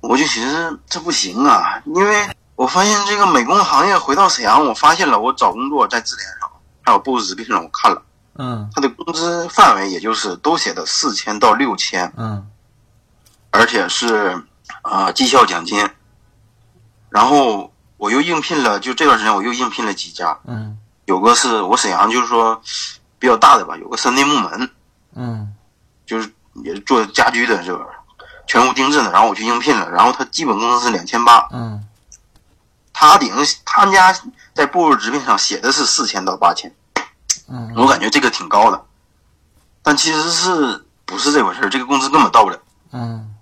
[0.00, 6.48] 我就寻思这不行啊，因为我发现这个美工行业回到沈阳，我发现了，我找工作在字典上
[6.82, 8.02] 还有 BOSS 直聘上我看了，
[8.34, 12.48] 嗯他的工资范围也就是都写的四千到六千，嗯
[13.50, 14.40] 而且是
[14.82, 15.88] 啊、绩效奖金。
[17.16, 20.76] 然后我又应聘了，就这段时间我又应聘了几家，嗯。
[21.06, 22.60] 有个是我沈阳就是说
[23.18, 24.70] 比较大的吧，有个森林木门，
[25.14, 25.54] 嗯。
[26.04, 26.30] 就是
[26.62, 27.88] 也是做家居的这个
[28.46, 31.82] 全屋定制的，然后我去应聘了，然后他基本工资是两千八，嗯。
[32.92, 33.32] 他顶
[33.64, 34.14] 他们家
[34.52, 36.70] 在步入直聘上写的是四千到八千，
[37.48, 37.72] 嗯。
[37.76, 38.84] 我感觉这个挺高的，
[39.82, 41.70] 但其实是不是这回事儿？
[41.70, 42.58] 这个工资根本到不了。
[42.92, 43.34] 嗯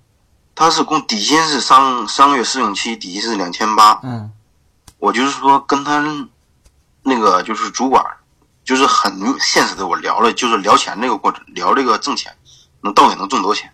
[0.54, 4.00] 他是工底薪是三三个月试用期，底薪是两千八。
[4.02, 4.30] 嗯
[4.98, 6.02] 我就是说跟他
[7.02, 8.02] 那个就是主管，
[8.64, 12.34] 就是很现实的，我聊了，就是聊钱这个过程，聊这个挣钱，
[12.80, 13.70] 能到底能挣多少钱？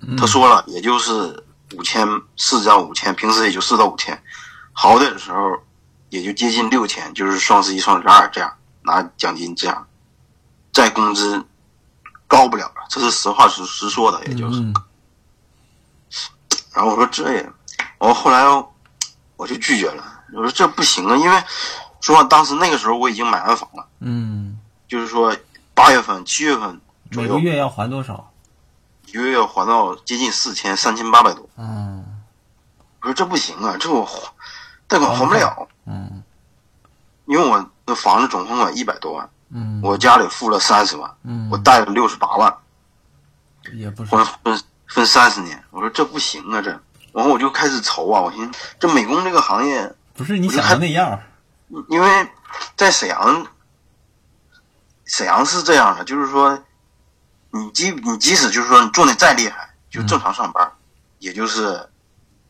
[0.00, 1.42] 嗯，他说了，也就是
[1.74, 4.22] 五千四到五千，平时也就四到五千，
[4.74, 5.38] 好点的时候
[6.10, 8.52] 也就接近六千，就是双十一、双十二这样
[8.82, 9.86] 拿奖金这样，
[10.74, 11.42] 再工资
[12.26, 14.60] 高不了了，这是实话实实说的，也就是。
[14.60, 14.74] 嗯
[16.74, 17.50] 然后我说这也，
[17.98, 18.44] 我后来
[19.36, 21.42] 我就拒绝了，我说这不行啊，因为
[22.00, 24.58] 说当时那个时候我已经买完房了，嗯，
[24.88, 25.34] 就是说
[25.72, 28.30] 八月份、七月份左右，每个月要还多少？
[29.06, 31.48] 一个月要还到接近四千、三千八百多。
[31.56, 32.04] 嗯
[33.00, 34.18] 我说这不行啊，这我还
[34.88, 36.22] 贷款还不了，嗯
[37.26, 42.54] 因为我那房子总还款一百多万，嗯，我家里付了三十万，嗯我贷了六十八万，
[43.74, 44.60] 也不是分
[44.94, 45.60] 分分三十年。
[45.70, 46.70] 我说这不行啊，这，
[47.12, 51.20] 然后我就开始愁啊，我寻思这美工这个行业不是你想的那样。
[51.88, 52.28] 因为
[52.76, 53.46] 在沈阳，
[55.06, 56.56] 沈阳是这样的，就是说，
[57.50, 60.70] 你即你即使就是说你做的再厉害，就正常上班，
[61.18, 61.88] 也就是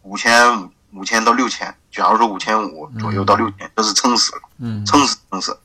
[0.03, 5.59] 五千五千到六千，假如说五千五左右到六千，这是撑死了，嗯撑死撑死。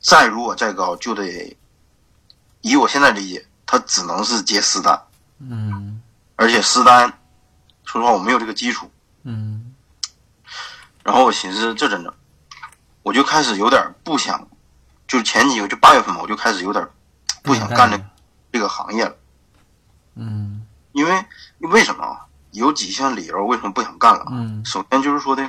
[0.00, 1.56] 再如果再高，就得
[2.60, 5.02] 以我现在理解，他只能是接私单，
[5.40, 5.93] 嗯
[6.36, 7.12] 而且私单，
[7.84, 8.90] 说实话我没有这个基础，
[9.22, 9.74] 嗯
[11.02, 12.12] 然后我寻思这真整？
[13.02, 14.48] 我就开始有点不想，
[15.06, 16.86] 就是前几个就八月份嘛，我就开始有点
[17.42, 18.00] 不想干这
[18.52, 19.14] 这个行业了。
[20.16, 21.24] 嗯因为
[21.58, 22.20] 为什么啊？
[22.52, 24.28] 有几项理由为什么不想干了啊？
[24.30, 25.42] 嗯首先就是说的，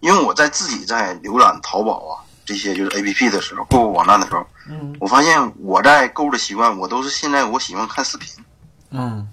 [0.00, 8.44] 因为我在自己在浏览淘宝啊这些就是 A P P 的时候，购物网站的时候，嗯我发现我在购物的习惯，我都是现在我喜欢看视频，
[8.90, 9.28] 嗯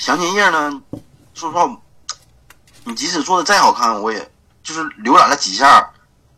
[0.00, 0.82] 详情页呢，
[1.34, 1.78] 说实话，
[2.84, 4.32] 你即使做的再好看，我也
[4.62, 5.90] 就是浏览了几下，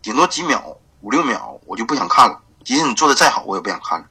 [0.03, 2.41] 顶多几秒、五六秒，我就不想看了。
[2.65, 4.07] 即使你做的再好，我也不想看了。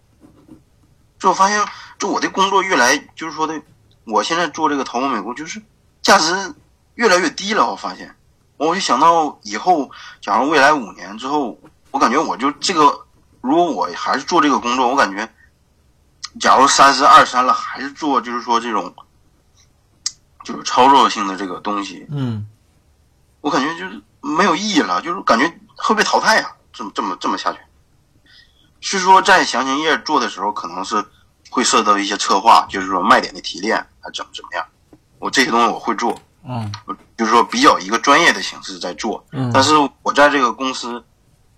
[1.20, 1.62] 这我发现，
[2.00, 3.62] 这我的工作越来就是说的，
[4.06, 5.62] 我现在做这个淘宝美工，就是
[6.02, 6.56] 价值
[6.96, 7.70] 越来越低了。
[7.70, 8.16] 我发现，
[8.56, 11.60] 我就想到以后，假如未来五年之后，
[11.92, 13.06] 我感觉我就这个，
[13.42, 15.30] 如果我还是做这个工作，我感觉，
[16.40, 18.96] 假如三十二三了，还是做就是说这种。
[20.44, 22.46] 就是操作性的这个东西，嗯
[23.42, 27.60] 我感觉就是没有意义了，就是感觉会被淘汰呀、这么这么这么下去。
[28.80, 31.04] 是说在详情页做的时候，可能是
[31.50, 34.66] 会涉及到一些策划，就是说卖点的提炼，还怎么怎么样。
[35.20, 36.72] 我这些东西我会做，嗯
[37.18, 39.24] 就是说比较一个专业的形式在做。
[39.32, 41.04] 嗯但是我在这个公司，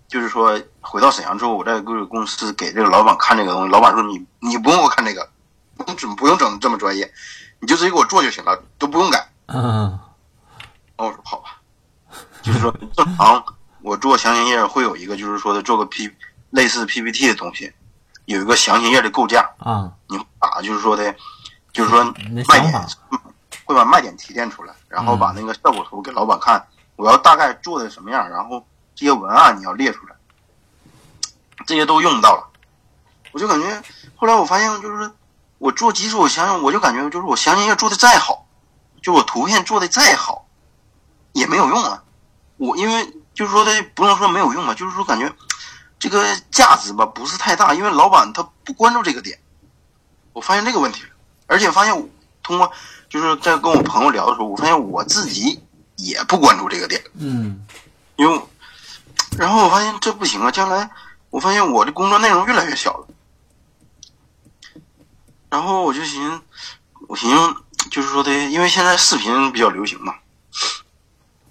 [0.08, 5.28] 就是说回到沈阳之后，我在这个公司给这个老板看这个东西，老板说你你不用给我看这个，
[5.76, 7.10] 不用整不用整这么专业，
[7.60, 9.28] 你就直接给我做就行了，都不用改。
[9.46, 9.98] 嗯
[10.96, 11.60] 哦，我说好吧，
[12.42, 13.44] 就是说正常
[13.82, 16.10] 我做详情页会有一个就是说的做个 P
[16.50, 17.72] 类似 PPT 的东西，
[18.26, 21.14] 有一个详情页的构架，啊，你把就是说的，
[21.72, 22.04] 就是说
[22.48, 22.86] 卖点，
[23.64, 26.64] 会把卖点提炼出来，然后把那个效果图给老板看，
[26.96, 28.64] 我要大概做的什么样，然后
[28.94, 30.14] 这些文案你要列出来，
[31.66, 32.48] 这些都用不到了。
[33.32, 33.82] 我就感觉
[34.14, 35.10] 后来我发现就是
[35.58, 38.46] 我做基础，我想想我就感觉就是我详情页做的再好，
[39.02, 40.46] 就我图片做的再好，
[41.32, 42.02] 也没有用啊。
[42.56, 45.32] 我因为就是说的不能说没有用吧，就是说感觉
[45.98, 49.38] 这个价值吧不是太大，因为老板他不关注这个点。
[50.32, 51.08] 我发现这个问题了，
[51.46, 52.08] 而且发现我
[52.42, 52.70] 通过
[53.08, 55.60] 就是在跟我朋友聊的时候，我发现我自己
[55.96, 57.64] 也不关注这个点，嗯
[58.16, 58.40] 因为
[59.38, 60.88] 然后我发现这不行啊，将来
[61.30, 63.06] 我发现我的工作内容越来越小了，
[65.54, 66.40] 然后我就寻思，
[67.06, 67.54] 我寻思
[67.88, 70.12] 就是说的，因为现在视频比较流行嘛，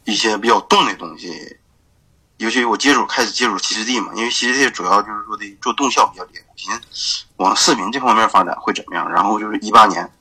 [0.03, 1.57] 一些比较动的东西，
[2.35, 9.09] 尤其我接触开始接触 7D 嘛，因为 7D 主要就是说的做动效比较厉害，我寻思往视频这方面发展会怎么样？
[9.09, 10.11] 然后就是一八年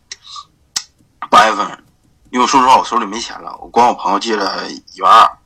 [1.28, 1.84] 八月份，
[2.30, 5.38] 因为说实话我手里没钱了，我管我朋友借了一万二，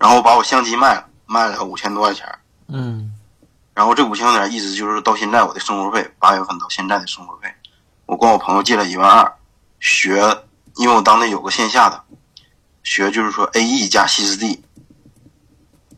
[0.00, 2.26] 然后把我相机卖了，卖了五千多块钱，
[2.66, 3.11] 嗯
[3.74, 7.52] 然后这五千块钱一直就是到现在我的生活费，八月份到现在的生活费，
[8.06, 9.36] 我管我朋友借了一万二，
[9.80, 10.44] 学，
[10.76, 12.04] 因为我当地有个线下的，
[12.82, 14.62] 学就是说 A E 加 C 四 D，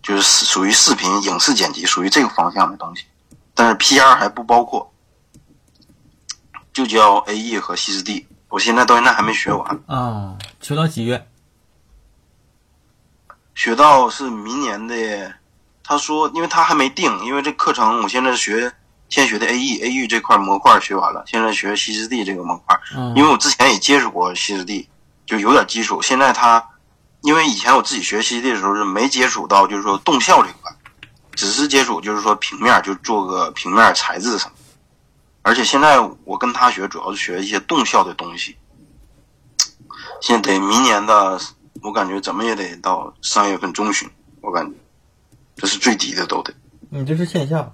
[0.03, 3.05] 就是属于视频影视剪辑，属于这个方向的东西，
[3.55, 4.93] 但是 P R 还不包括，
[6.73, 11.27] 就教 A E 和 C 四 D，我现在到现在还没学完，啊，学到几月？
[13.57, 15.33] 学到是明年的，
[15.87, 18.73] 他说，因为他还没定，因为这课程我现在学，
[19.11, 24.89] 先学的 A E A E 这块模块学完了，现在学 C 四 D 这个模块，嗯因为我之前也接触过 C 四 D，
[25.27, 26.01] 就有点基础。
[26.01, 26.67] 现在他，
[27.21, 30.75] 因为以前我自己学 C 四 D 的时候是没接触到，就是说动效这块，
[31.35, 34.53] 只是接触就是说平面，就做个平面材质什么。
[35.43, 38.57] 而且现在我跟他学，主要是学一些动效的东西。
[40.23, 41.39] 现在得明年的，
[41.83, 44.73] 我感觉怎么也得到三月份中旬，我感觉
[45.57, 46.53] 这是最低的都得。
[46.91, 47.73] 你这是线下，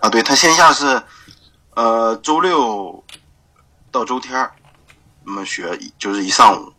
[0.00, 1.02] 啊，对，他线下是，
[1.74, 3.04] 呃，周六
[3.90, 4.52] 到周天儿，
[5.24, 6.72] 那么学就是一上午。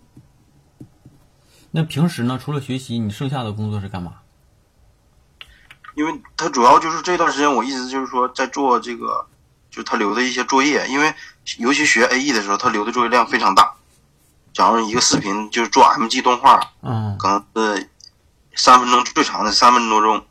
[1.71, 2.39] 那平时呢？
[2.41, 4.13] 除了学习，你剩下的工作是干嘛？
[5.95, 9.25] 因为他主要就是这段时间，我一直就是说在做这个，
[9.69, 10.87] 就是他留的一些作业。
[10.87, 11.13] 因为
[11.57, 13.73] 尤其学 A E 的时候，他留的作业量非常大。
[14.53, 17.89] 假如一个视频就是做 MG 动画，嗯可能是
[18.55, 20.25] 三分钟最长的三分多钟，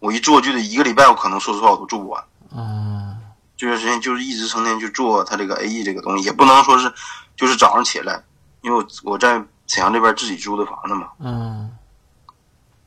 [0.00, 2.24] 我一做就得一个礼拜，我可能说实话我都做不完。
[2.56, 3.20] 嗯
[3.56, 6.92] 这段时间就是一直成天去做他这个 A E 这个东西，也不能说是
[7.36, 8.20] 就是早上起来，
[8.62, 9.34] 因为我我在
[9.68, 11.70] 沈阳这边自己租的房子嘛，嗯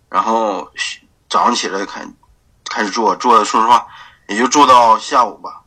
[0.09, 0.69] 然后
[1.29, 2.05] 早上起来开
[2.65, 3.87] 开始做，做说实话
[4.27, 5.61] 也就做到下午吧，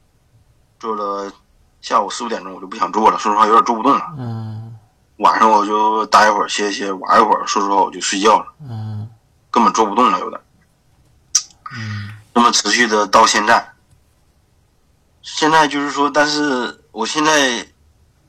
[0.79, 1.33] 做了
[1.81, 4.15] 下午四五点钟我就不想做了，说实话有点做不动了。
[4.19, 4.60] 嗯
[5.21, 9.09] 晚上我就待一会儿歇歇，玩一会儿，说实话我就睡觉了，嗯
[9.51, 10.41] 根本做不动了，有点。
[11.77, 13.73] 嗯那么持续的到现在，
[15.23, 17.67] 现在就是说，但是我现在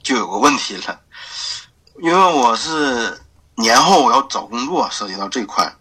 [0.04, 1.00] 就有个问题了，
[2.00, 3.18] 因为我是
[3.56, 5.74] 年后我要找工作，涉及到这块，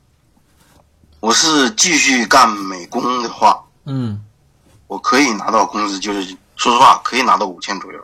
[1.18, 4.24] 我是继续干美工的话，嗯
[4.86, 7.98] 我可以拿到工资，就是说实话，可以拿到五千左右。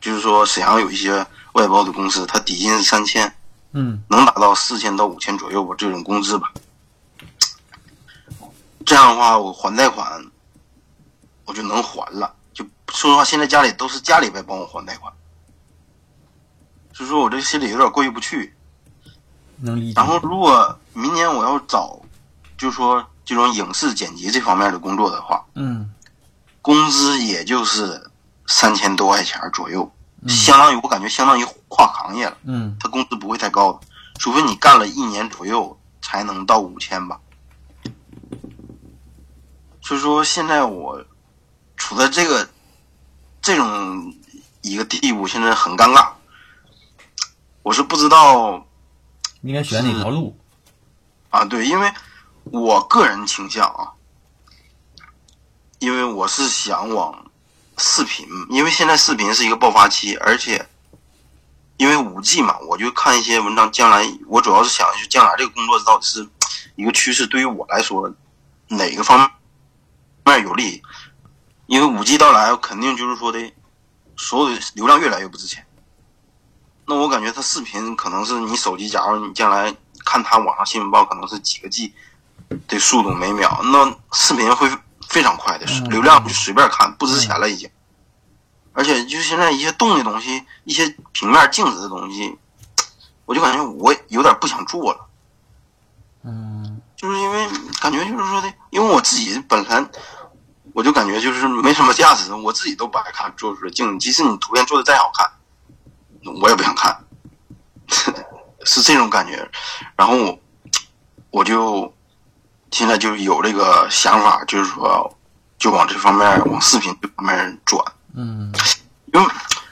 [0.00, 1.26] 就是说，沈阳有一些
[1.58, 3.34] 外包的公司，它底薪是三千，
[3.72, 6.52] 嗯能达到四千到五千左右吧，这种工资吧。
[8.86, 10.24] 这样的话，我还贷款，
[11.44, 12.32] 我就能还了。
[12.54, 15.12] 就说实话，现在家里都是家里在帮我还贷款，
[16.92, 18.54] 所以说我这心里有点过意不去。
[19.56, 20.06] 能理解然。
[20.06, 22.00] 后，如果明年我要找，
[22.56, 25.92] 就说这种影视剪辑这方面的工作的话，嗯
[26.62, 28.10] 工资也就是
[28.46, 32.36] 三千多块钱左右，嗯相当于我感觉相当于跨行业了。
[32.44, 33.80] 嗯他工资不会太高的，
[34.18, 37.20] 除非你干了一年左右才能到五千吧。
[39.80, 41.04] 所以说现在我
[41.76, 42.48] 处在这个
[43.40, 44.12] 这种
[44.62, 46.10] 一个地步，现在很尴尬。
[47.62, 48.66] 我是不知道
[49.42, 50.36] 应该选哪条路？
[51.30, 51.92] 啊，对，因为
[52.44, 53.92] 我个人倾向啊，
[55.78, 57.27] 因为我是想往
[57.78, 60.68] 视频，因为现在视频是一个爆发期，而且
[61.76, 66.28] 因为五 G 嘛，我就看一些文章，将来我主要是想，就将来这个工作到底是
[66.74, 68.12] 一个趋势，对于我来说
[68.68, 69.30] 哪个方
[70.24, 70.82] 面有利？
[71.66, 73.52] 因为五 G 到来，肯定就是说的，
[74.16, 75.64] 所有的流量越来越不值钱。
[76.86, 81.92] 那我感觉它视频可能是你手机，假如你将来看它网上新闻报，可能是几个 G
[82.66, 84.68] 的速度每秒，那视频会
[85.08, 87.68] 非常快的，嗯流量就随便看，不值钱了已经。
[88.72, 92.38] 而且就现在一些动的东西，一些平面静止的东西，
[93.24, 95.06] 我就感觉我有点不想做了。
[96.24, 97.48] 嗯就是因为
[97.80, 99.90] 感觉就是说的，因为我自己本身
[100.74, 105.30] 我就感觉就是没什么价值，我自己都不爱看做出来镜，即使你图片做的再好看，
[106.40, 107.04] 我也不想看，
[108.64, 109.48] 是这种感觉。
[109.96, 110.38] 然后我
[111.30, 111.92] 我就
[112.70, 115.16] 现在就有这个想法，就是说
[115.58, 117.84] 就往这方面往视频这方面转。
[118.14, 118.52] 嗯
[119.12, 119.26] 因为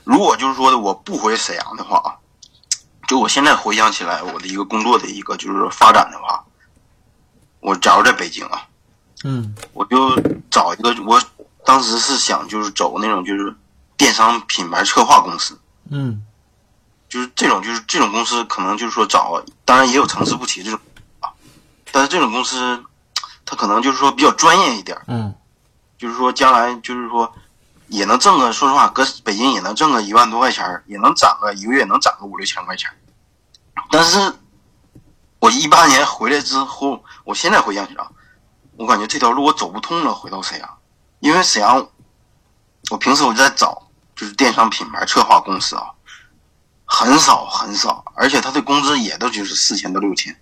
[0.05, 2.15] 如果就是说的我不回沈阳的话啊，
[3.07, 6.43] 就我现在回想起来我的一个工作的一个就是说发展的话，
[7.61, 8.63] 我假如在北京啊，
[9.25, 10.17] 嗯我就
[10.51, 11.21] 找一个，我
[11.65, 13.55] 当时是想就是走那种就是
[13.97, 15.59] 电商品牌策划公司，
[15.91, 16.23] 嗯
[17.09, 20.81] 就是这种就是这种公司可能就是说找，当然也有层次不齐这种
[21.21, 21.31] 啊，
[21.93, 22.83] 但是这种公司
[23.47, 25.35] 它可能就是说比较专业一点，嗯
[25.97, 27.33] 就是说将来就是说
[27.87, 32.97] 也能挣个，说实话，搁北京也能挣个一万多块钱儿，也能攒个一个月能攒个五六千块钱儿。
[33.91, 34.35] 但是，
[35.39, 38.05] 我一八年回来之后，我现在回想起来，
[38.77, 40.13] 我感觉这条路我走不通了。
[40.13, 40.79] 回到沈阳，
[41.21, 41.87] 因为沈阳，
[42.91, 45.85] 我平时我就在找就是电商品牌策划公司啊，
[46.85, 50.37] 很少很少，而且他的工资也都就是四千到六千，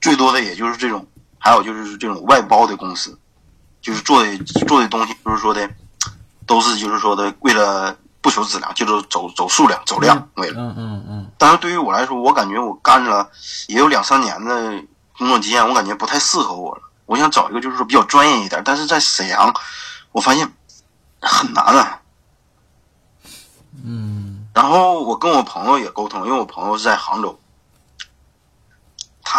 [0.00, 1.06] 最多的也就是这种，
[1.38, 3.18] 还有就是这种外包的公司。
[3.80, 5.70] 就是做的做的东西，就是说的，
[6.46, 10.60] 都是就是说的，为了不求质量，就是走走数量、走量，为了。
[10.60, 13.30] 嗯嗯嗯但是对于我来说，我感觉我干了
[13.68, 14.84] 也有两三年的
[15.16, 16.82] 工作经验，我感觉不太适合我了。
[17.06, 19.54] 我想找一个就是说比较专业一点，但是在沈阳，
[20.10, 20.52] 我发现
[21.20, 22.00] 很难啊。
[23.84, 27.38] 嗯然后我跟我朋友也沟通，因为我朋友是在杭州，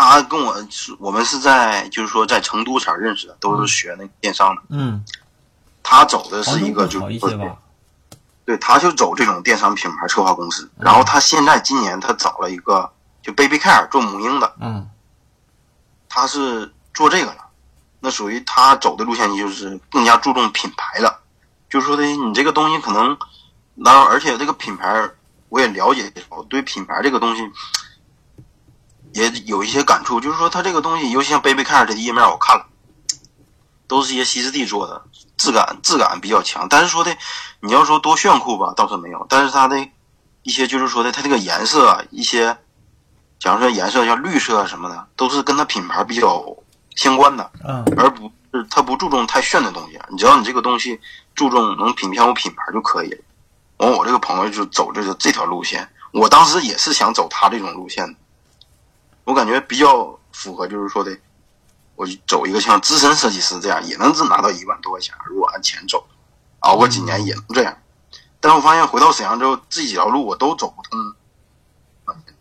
[0.02, 4.62] 他跟我是我们是在就是说在成都才认识的，都是学那个电商的。
[4.70, 5.04] 嗯，
[5.84, 7.38] 他走的是一个就是？
[8.46, 10.64] 对，他就走这种电商品牌策划公司。
[10.78, 12.90] 嗯然后他现在今年他找了一个
[13.22, 14.90] 就 Baby Care 做母婴的，嗯
[16.08, 17.46] 他是做这个了。
[18.00, 21.20] 那属于他走的路线就是更加注重品牌了，
[21.70, 23.18] 就是说的你这个东西可能，
[23.76, 25.10] 然后而且这个品牌
[25.50, 27.42] 我也了解，我对品牌这个东西
[29.13, 32.65] 也有一些感触，就是说它这个东西，尤其像 Baby Care 这页面我看了，
[33.88, 35.02] 都是一些西式地做的，
[35.38, 36.67] 质感质感比较强。
[36.69, 37.15] 但是说的
[37.60, 39.88] 你要说多炫酷吧，倒是没有，但是它的
[40.44, 42.56] 一些就是说的它这个颜色啊，一些
[43.40, 46.46] 假如说颜色像绿色啊什么的，都是跟它品牌比较
[46.96, 47.52] 相关的。
[47.67, 51.00] 嗯而不是它不注重太炫的东西，你只要你这个东西
[51.36, 53.17] 注重能品相有品牌就可以了。
[53.77, 58.19] 完，我这个朋友就走这个这条路线，我当时也是想走他这种路线的，
[59.30, 61.15] 我感觉比较符合，就是说的，
[61.94, 66.04] 我就走一个像资深设计师这样，也能只拿到一万多块钱，如果按钱走，
[66.62, 67.77] 熬过几年也能这样。
[68.40, 71.15] 但是我发现回到沈阳之后，这几条路我都走不通，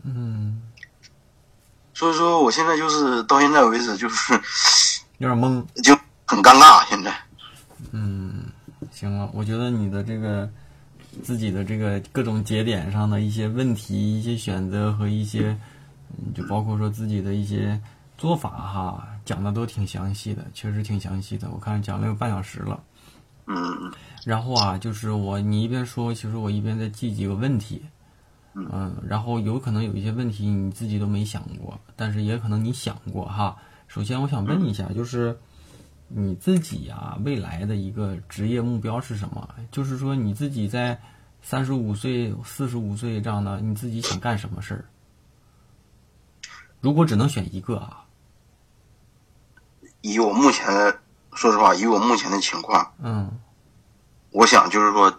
[0.05, 0.62] 嗯，
[1.93, 4.32] 所以说我现在就是到现在为止就是
[5.18, 5.62] 有点懵。
[5.82, 7.14] 就很尴尬，现在。
[7.93, 8.47] 嗯，
[8.91, 10.49] 行了，我觉得你的这个
[11.22, 15.61] 自己的这个各种节点上的一些问题、一些选择和一些嗯
[16.34, 17.80] 就包括说自己的一些
[18.16, 21.48] 做法哈，讲的都挺详细的，确实挺详细的。
[21.50, 22.82] 我看讲了有半小时了。
[23.46, 23.92] 嗯嗯
[24.24, 27.82] 然后啊，就是我你一边说，其实我一边在记几个问题，
[28.54, 33.56] 嗯，然后有可能有一些问题你自己都没想过，但是也可能你想过哈。
[33.86, 35.38] 首先，我想问一下，就是
[36.09, 39.48] 你自己啊，未来的一个职业目标是什么？
[39.70, 41.00] 就是说你自己在
[41.40, 44.84] 三十五岁、四十五岁这样的，你自己想干什么事儿？
[46.81, 48.05] 如果只能选一个啊，
[50.01, 50.99] 以我目前
[51.35, 53.31] 说实话，以我目前的情况，嗯
[54.31, 55.18] 我想就是说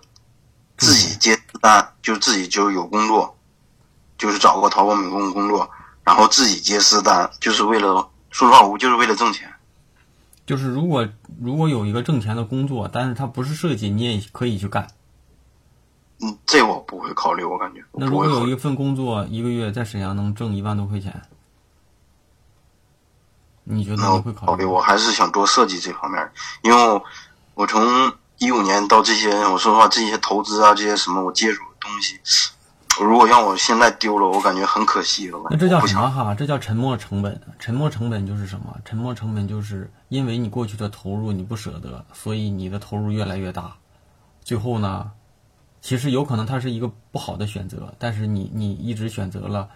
[0.77, 3.35] 自己接单，就自己就有工作，
[4.17, 5.69] 就是找个淘宝美工工作，
[6.03, 9.51] 然后自己接私单，就是为了说实话，我就是为了挣钱。
[10.45, 11.07] 就是如果
[11.39, 14.87] 如果有一个挣钱的工作，但是它不是设计，你也可以去干。
[16.21, 18.25] 嗯，这我不会考虑，我感觉那如果。
[18.25, 21.21] 有一份工作，一个月在沈阳能挣一万多块钱，
[23.69, 26.31] 你觉得那我你会考考虑，我还是想做设计这方面，
[26.63, 27.03] 因为我
[27.53, 27.81] 我从
[28.39, 32.19] 一五年到这些，我说实话，这些投资啊，这些什么我接触的东西，
[32.99, 35.39] 如果让我现在丢了，我感觉很可惜了。
[35.49, 36.33] 那这叫什么哈？
[36.33, 37.39] 这叫沉没成本。
[37.59, 38.75] 沉没成本就是什么？
[38.83, 43.75] 沉没成本就是因为你过去的投入你不舍得，所以你的投入越来越大，
[44.43, 45.11] 最后呢，
[45.81, 49.69] 其实有可能它是一个不好的选择，但是你你一直选择了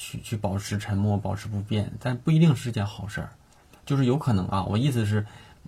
[0.00, 3.30] 去去保持沉默，保持不变，但不一定是件好事儿。
[3.84, 5.26] 就是有可能啊，我意思是，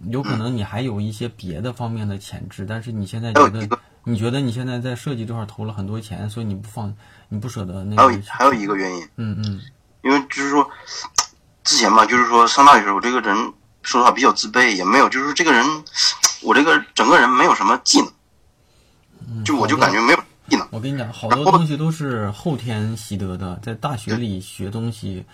[0.09, 3.68] 有可能你还有一些别的方面的潜质，但是你现在觉得
[4.05, 6.95] 你觉得你现在在设计这块投了很多钱，所以你不放，
[7.28, 8.14] 你不舍得那还个还。
[8.14, 9.61] 有还有一个原因，嗯嗯
[10.03, 10.66] 因为就是说，
[11.62, 13.37] 之前吧，就是说上大学的时候，我这个人
[13.83, 15.64] 说实话比较自卑，也没有，就是这个人，
[16.41, 18.12] 我这个整个人没有什么技能，
[19.28, 20.18] 嗯，就我就感觉没有
[20.49, 20.66] 技能。
[20.70, 25.24] 我跟你讲，好多东西都是后天习得的，在大学里学东西，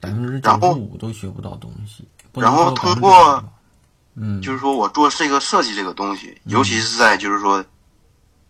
[0.00, 2.06] 百分之九十五都学不到东西。
[2.34, 3.44] 然后通过，
[4.14, 7.62] 嗯，就是说我做这个设计这个东西，尤其是在就是说，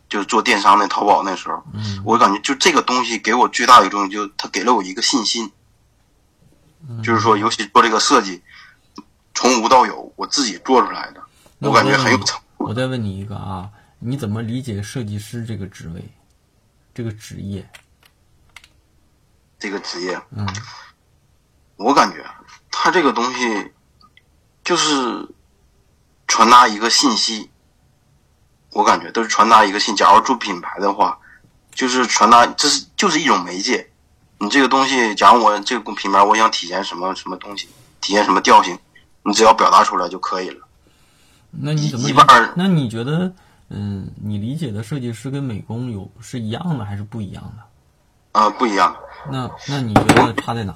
[0.09, 5.51] 就是做电商那淘宝那时候，嗯我感觉就这个东西给我最大的一个东西，就它给了我一个信心，
[6.89, 8.41] 嗯就是说，尤其做这个设计，
[9.35, 11.21] 从无到有，我自己做出来的，
[11.59, 12.41] 我感觉很有成。
[12.59, 13.69] 我再问你一个啊，
[14.05, 16.03] 你怎么理解设计师这个职位，
[16.93, 17.71] 这个职业？
[19.61, 20.45] 这个职业，嗯
[21.77, 22.25] 我感觉
[22.69, 23.73] 他这个东西
[24.65, 25.25] 就是
[26.27, 27.49] 传达一个信息，
[28.71, 29.95] 我感觉都是传达一个信。
[29.95, 31.17] 假如做品牌的话，
[31.73, 33.89] 就是传达，这是就是一种媒介。
[34.39, 37.69] 你这个东西，假如我这个品牌，我想体现什么什么东西，
[38.01, 38.77] 体现什么调性，
[39.23, 40.67] 你只要表达出来就可以了。
[41.53, 43.33] 那你怎么理一般那你觉得，
[43.75, 48.41] 嗯，你理解的设计师跟美工有是一样的还是不一样的？
[48.41, 48.95] 啊、不一样。
[49.31, 50.75] 那那你觉得差在哪？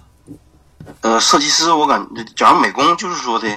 [1.01, 3.49] 呃，设计师，我感觉，假如美工就是说的，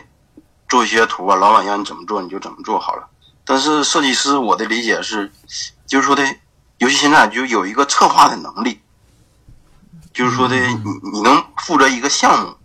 [0.67, 3.07] 做一些图啊，老板让你怎么做你就怎么做好了。
[3.45, 5.31] 但是设计师，我的理解是，
[5.85, 6.23] 就是说的，
[6.77, 8.81] 尤其现在就有一个策划的能力，
[10.13, 12.55] 就是说的，你你能负责一个项目，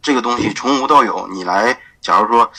[0.00, 2.50] 这个东西从无到有，你来，假如说，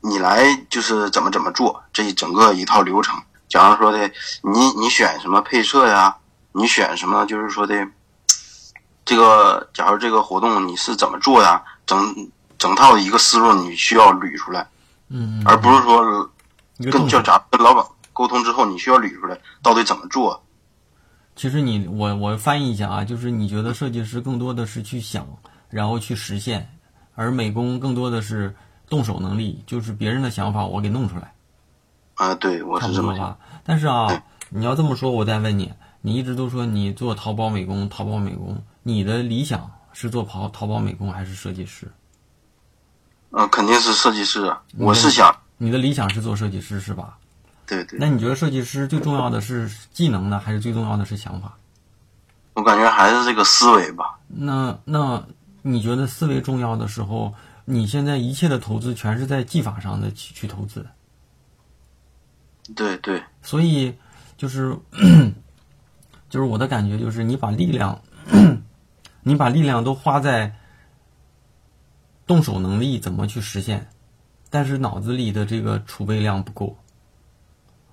[0.00, 3.20] 你来就是怎么怎么做这一整个一套流程。
[3.48, 4.10] 假如说的，
[4.42, 6.16] 你你选什么配色呀，
[6.52, 7.74] 你选什么，就是说的。
[9.02, 11.60] 这个，假如这个活动你是怎么做呀？
[11.84, 12.14] 整
[12.58, 14.64] 整套的一个思路你需要捋出来，
[15.08, 16.30] 嗯，嗯而不是说
[16.78, 17.20] 跟就一个动手。
[17.22, 20.40] 咱跟老板沟通之后，你需要捋出来到底怎么做。
[21.34, 25.26] 其实你我我翻译一下啊，就是你觉得设计师更多的是去想，
[25.68, 26.70] 然后去实现，
[27.16, 28.54] 而美工更多的是
[28.90, 31.32] 动手能力，就是别人的想法我给弄出来，
[32.16, 33.16] 啊，对，我是这么想。
[33.16, 33.38] 不多吧。
[33.64, 35.72] 但是啊，你要这么说，我再问你，
[36.02, 41.90] 你一直都说你做淘宝美工，淘宝美工，你的理想是做淘淘宝美工还是设计师？
[43.30, 44.60] 嗯、肯定是设计师啊。
[44.74, 47.16] 嗯我是想，你的理想是做设计师是吧？
[47.66, 51.56] 对对，那你觉得设计师最重要的是技能呢，还是最重要的是想法？
[52.54, 54.18] 我感觉还是这个思维吧。
[54.26, 55.22] 那那
[55.62, 57.32] 你觉得思维重要的时候，
[57.64, 60.86] 你现在一切的投资全是在技法上的去去投资，
[62.74, 63.96] 对对，所以
[64.36, 64.76] 就是
[66.28, 68.00] 就是我的感觉就是你把力量，
[69.22, 70.56] 你把力量都花在
[72.26, 73.88] 动手能力怎么去实现，
[74.50, 76.76] 但是脑子里的这个储备量不够。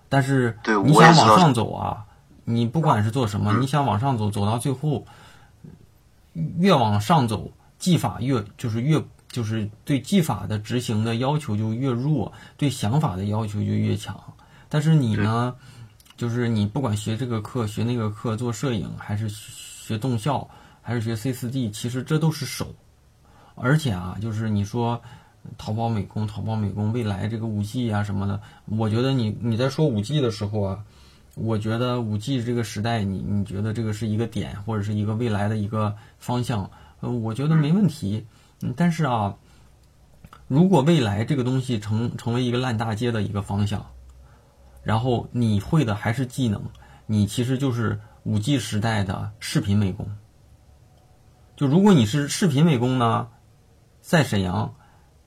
[0.09, 2.05] 但是你想往上走啊，
[2.45, 5.05] 你不管是做什么，你想往上走，走到最后，
[6.33, 14.19] 越往上走，技法越就是越就是对技法的执行的要求就越弱，对想法的要求就越强。
[14.69, 15.55] 但是你呢，
[16.15, 20.49] 就是你不管学这个课、学那个课，做摄影还是学动效，
[20.81, 22.67] 还是学 C 四 D，其实这都是手。
[23.55, 25.01] 而且啊，就是你说
[25.57, 30.79] 淘宝美工、淘宝美工未来这个五 G 啊什么的，我觉得你你在说五 G 的时候啊，
[31.35, 36.69] 我觉得五 G 这个时代，你你觉得这个是一个点，或者是一个未来的一个方向，
[36.99, 38.25] 呃，我觉得没问题。
[38.61, 39.35] 嗯，但是啊，
[40.47, 43.85] 如果未来这个东西成成为一个烂大街的一个方向，
[44.81, 46.63] 然后你会的还是技能，
[47.05, 50.17] 你其实就是五 G 时代的视频美工。
[51.55, 53.27] 就如果你是视频美工呢，
[54.01, 54.73] 在沈阳，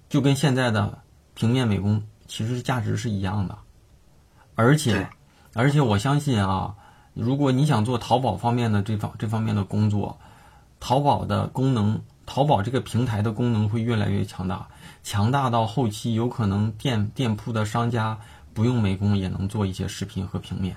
[0.08, 0.98] 就跟现在的
[1.34, 3.58] 平面美工其实价值是一样的，
[4.56, 5.08] 而且，
[5.54, 6.74] 而且我相信啊，
[7.14, 10.18] 如果你想做淘宝方面的这方这方面的工作，
[10.80, 12.02] 淘宝的功能。
[12.32, 14.68] 淘宝这个平台的功能会越来越强大，
[15.02, 18.16] 强大到后期有可能店店铺的商家
[18.54, 20.76] 不用美工也能做一些视频和平面。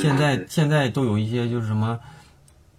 [0.00, 2.00] 现在现在都有一些就是什么，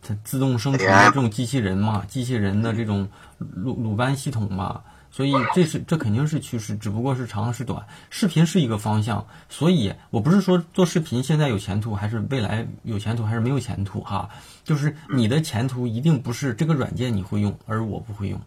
[0.01, 3.07] 它自动生成的这种机器人嘛，机器人的这种
[3.37, 4.81] 鲁鲁班系统嘛。
[5.09, 7.85] 所以这是这肯定是趋势，只不过是长是短。
[8.09, 14.27] 视频是一个方向，所以我不是说做视频现在有前途，还是未来有前途，还是没有前途哈。
[14.63, 18.41] 就是你的前途一定不是这个软件你会用，而我不会用，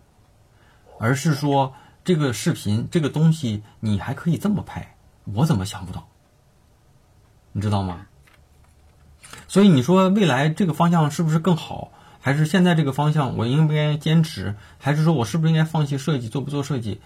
[0.99, 6.09] 而是说这个视频这个东西你还可以这么拍，我怎么想不到？
[7.53, 8.07] 你知道吗？
[9.49, 11.93] 所以你说未来这个方向是不是更好？
[12.21, 14.57] 还是现在这个方向，我应不应该坚持？
[14.79, 17.01] 还是说我是不是应该放弃设计，做不做设计？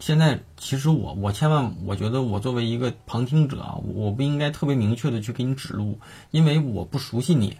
[0.00, 6.00] 现在其实我我千万，我觉得我作为一个旁听者啊，我不应该特别明确的去给你指路，
[6.32, 7.56] 因为我不熟悉你，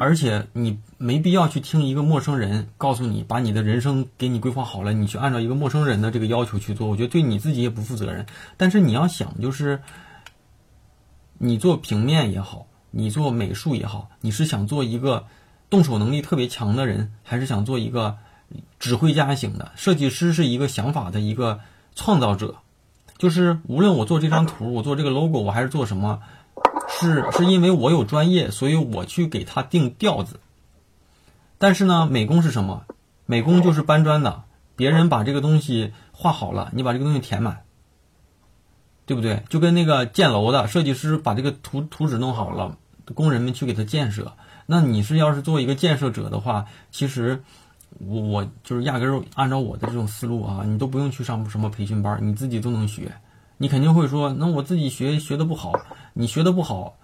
[0.00, 8.26] 而且你没必要去听一个陌生人告诉你，把你的人生给你规划好了，你去按照一个陌生人的这个要求去做，我觉得对你自己也不负责任。
[8.56, 9.80] 但是你要想，就是
[11.38, 12.66] 你做平面也好。
[12.96, 15.26] 你做美术也好，你是想做一个
[15.68, 18.18] 动手能力特别强的人，还是想做一个
[18.78, 20.32] 指挥家型的设计师？
[20.32, 21.58] 是一个想法的一个
[21.96, 22.54] 创造者，
[23.18, 26.20] 就是无论我做这张图，我做这个 logo，我还是做什么，
[27.04, 30.40] 是是因为我有专业，所以我去给他定调子。
[31.58, 32.84] 但是呢，美工是什么？
[33.26, 34.42] 美工就是搬砖的，
[34.76, 37.60] 别人把这个东西画好了，你把这个东西填满。
[39.06, 39.42] 对不对？
[39.50, 42.78] 就跟那个建楼的设计师把这个图图纸弄好了。
[43.12, 44.32] 工人们去给他建设，
[44.64, 47.42] 那你是要是做一个建设者的话，其实
[47.98, 53.12] 我我就是压根儿按照我的这种思路啊，你都不用去上什么培训班，你自己都能学。
[53.58, 55.72] 你肯定会说，那我自己学学的不好，
[56.14, 56.96] 你学的不好。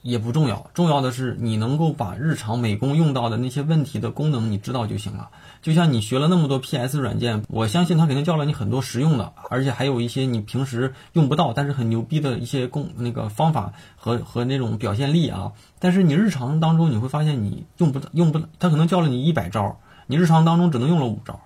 [0.00, 5.30] 也不重要，重要的是你能够把日常美工用到的那些问题的功能你知道就行了。
[5.60, 15.52] 就像你学了那么多 PS 软件，我相信他肯定教了你很多实用的，而且还有一些你平时用不到但是很牛逼的一些功那个方法和和那种表现力啊。
[15.80, 21.40] 但是你日常当中你会发现你用不用不，他可能教了你一百招，你日常当中只能用了五招，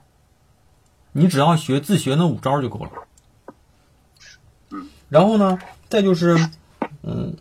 [1.13, 2.91] 你只要学自学那五招就够了。
[5.09, 5.59] 然后呢，
[5.89, 6.39] 再就是，
[7.03, 7.35] 嗯。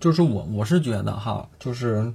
[0.00, 2.12] 就是我，我是觉得哈，就是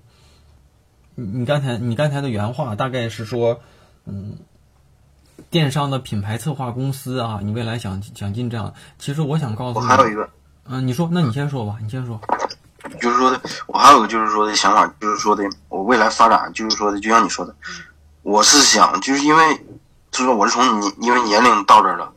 [1.15, 3.61] 你你刚才你刚才的原话大概是说，
[4.03, 4.35] 嗯，
[5.49, 10.29] 电商的品牌策划公司啊，你未来想想进这样，其实我想告诉你，我还有一个，
[10.65, 12.19] 嗯，你说，那你先说吧，你先说。
[12.99, 17.55] 就是说的，我还有个就是说的想法，就是说的，我未来发展，就是说的，就像你说的，
[18.23, 19.55] 我是想，就是因为，
[20.11, 22.11] 就是说我是从你因为年龄到这儿了，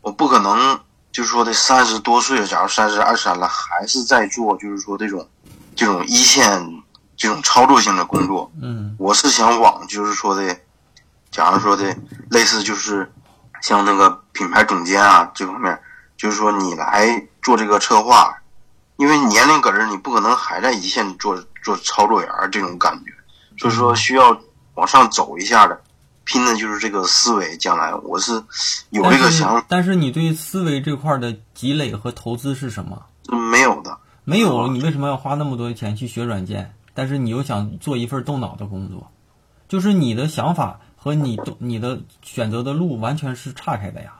[0.00, 0.78] 我不可能。
[1.16, 5.26] 就是说的三十多岁了，假如三十二三了，还是在做，就是说这种，
[5.74, 6.62] 这种一线
[7.16, 8.52] 这种操作性的工作。
[8.60, 10.54] 嗯，我是想往，就是说的，
[11.30, 11.96] 假如说的
[12.28, 13.10] 类似，就是
[13.62, 15.80] 像那个品牌总监啊这方面，
[16.18, 18.36] 就是说你来做这个策划，
[18.98, 23.10] 因为年龄搁这，你不可能还在一线做做操作员这种感觉，
[23.56, 24.38] 所以说需要
[24.74, 25.80] 往上走一下的。
[26.26, 28.32] 拼的就是这个思维，将来我是
[28.90, 29.64] 有这个想法。
[29.68, 33.06] 但是你对思维这块的积累和投资是什么？
[33.50, 34.68] 没有的，没有。
[34.68, 36.74] 你为什么要花那么多钱去学软件？
[36.92, 39.10] 但是你又想做一份动脑的工作，
[39.68, 44.14] 就是你的想法和你动你的选择的路完全是岔开的呀。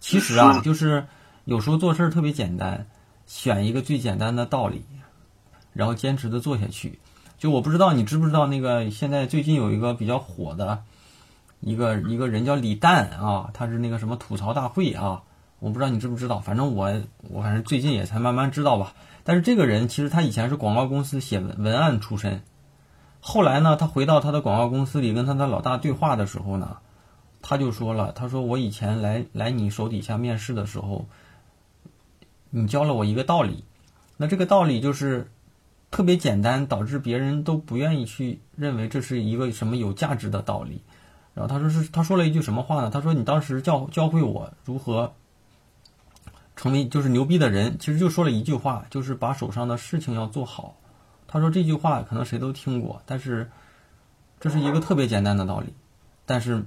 [0.00, 1.06] 其实啊，就是
[1.44, 2.86] 有时候做事特别简单，
[3.26, 4.84] 选一个最简单的道理，
[5.72, 6.98] 然后坚持的做下去。
[7.38, 10.84] 就我不知道你知不知道那个现在最近有一个比较火的，
[11.60, 15.22] 一个一个人叫李诞啊，他是那个什么吐槽大会啊，
[15.58, 18.94] 我不知道你知不知道，反正我我反正最近也才慢慢知道吧。
[19.22, 22.42] 但是这个人其实他以前是广告公司写文文案出身，
[23.20, 26.78] 后来呢，他回到他的广告公司里跟他的老大对话的时候呢，
[27.42, 31.06] 他就说了，他说我以前来来你手底下面试的时候，
[32.48, 33.64] 你教了我一个道理，
[34.16, 35.30] 那这个道理就是。
[35.90, 40.82] 特别简单，导致别人都不愿意去认为这是一个什么有价值的道理。
[41.34, 42.90] 然后他说是他说了一句什么话呢？
[42.90, 45.14] 他说你当时教教会我如何
[46.54, 50.76] 成为就是牛逼的人，其实就说了一句话，就是把手上的事情要做好。
[51.28, 53.50] 他说这句话可能谁都听过，但是
[54.40, 55.74] 这是一个特别简单的道理，
[56.24, 56.64] 但是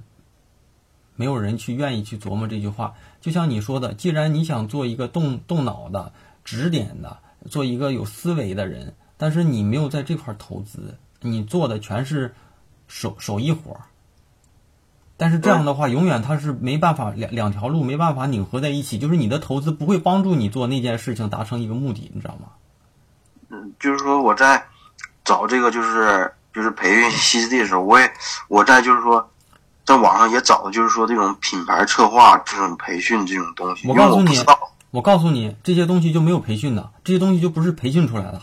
[1.16, 2.94] 没有人去愿意去琢磨这句话。
[3.20, 6.12] 就像你说的，既然你想做一个动动脑的、
[6.44, 7.18] 指点的，
[7.48, 12.34] 做一个有思维的人，但是你没有在这块投资，你做的全是
[12.88, 13.80] 手手艺活儿。
[15.18, 22.48] 但是这样的话，永远它是没办法两两条路没办法拧合在一起，就是你的投资不会帮助你做那件事情达成一个目的，你知道吗？
[23.50, 24.64] 嗯，就是说我在
[25.22, 28.10] 找这个就是就是培训 CCD 的时候，我也
[28.48, 29.30] 我在就是说
[29.84, 33.86] 在网上也找的就是说这种品牌策划这种培训这种东西。
[33.86, 34.34] 我告诉你
[34.90, 38.40] 我告诉你，这些东西就没有培训的，这些东西就不是培训出来的。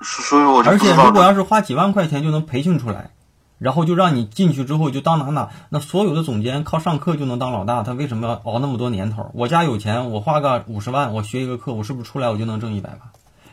[0.00, 3.10] 所所以我就而且如果要是花几万块钱就能培训出来，
[3.58, 9.30] 然后就让你进去之后就当哪哪，那所有的总监靠上课就能当老大，他为什么要熬那么多年头？
[9.34, 13.00] 我家有钱，我花个五十万，我学一个课，我是不是出来我就能挣一百万？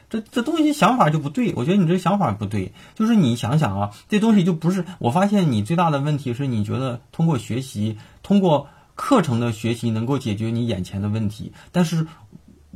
[0.08, 2.74] 这这东西想法就不对，我觉得你这想法不对。
[2.94, 4.86] 就是你想想啊，这东西就不是。
[5.00, 12.06] 我发现你最大的问题是你觉得通过学习，通过课程的学习能够解决你眼前的问题，但是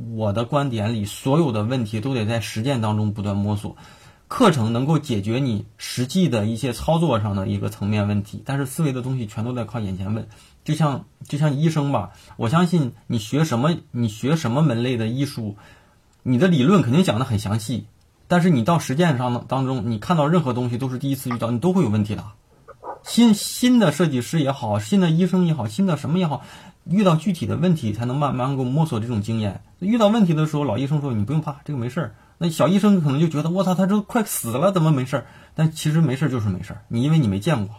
[0.08, 3.76] 我的观点里，所有的问题都得在实践当中不断摸索。
[4.28, 10.28] 课程能够解决你实际的一些操作上的一个层面问题，但是思维的东西全都在靠眼前问。
[10.64, 15.56] 就像就像医生吧，我相信你学什么，你学什么门类的医术，
[16.22, 17.86] 你的理论肯定讲的很详细，
[18.28, 22.24] 但是你到实践上当中，你看到任何东西都是第一次遇到，你都会有问题的。
[23.02, 26.44] 新新的设计师也好，新的医生也好，新的什么也好，
[26.90, 29.62] 遇到具体的问题才能慢慢给我摸索这种经验。
[29.78, 32.14] 遇到问题的时候，老医生说你不用怕，这个没事儿。
[32.36, 35.26] 那小医生可能就觉得我操，他这快死了，怎么没事儿？
[35.54, 37.76] 但其实没事儿就是没事儿，你因为你没见过。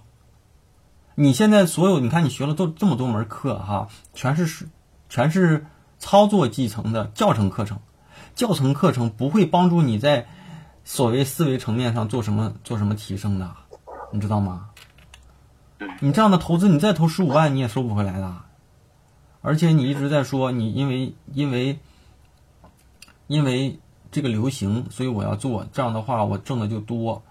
[1.16, 4.70] 你现在所有你看你学了都这么多门课哈，全是是
[5.09, 5.66] 全是
[5.99, 7.80] 操作继承的教程课程，
[8.34, 10.28] 教程课程不会帮助你在
[10.84, 13.51] 所谓思维层面上做什么做什么提升的，
[14.12, 14.68] 你知道吗？
[15.99, 18.34] 你这样的投资，你再投十五万你也收不回来的。
[19.42, 21.80] 而且你一直在说你因为因为
[23.28, 23.80] 因为
[24.12, 27.24] 这个流行，所以我要做这样的话，我挣的就多。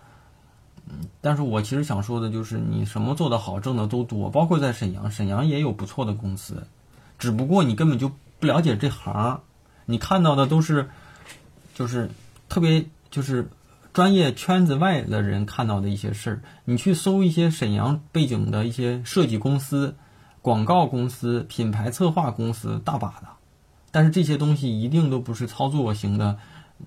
[0.88, 4.30] 嗯，但是我其实想说的就是，你什么做得好，挣的都多。
[4.30, 6.66] 包括在沈阳，沈阳也有不错的公司，
[7.18, 9.42] 只不过你根本就不了解这行，
[9.86, 10.88] 你看到的都是
[11.74, 12.10] 就是
[12.48, 13.48] 特别就是
[13.92, 16.42] 专业圈子外的人看到的一些事儿。
[16.64, 19.94] 你去搜一些沈阳背景的一些设计公司、
[20.42, 23.28] 广告公司、品牌策划公司，大把的。
[23.90, 26.38] 但是这些东西一定都不是操作型的，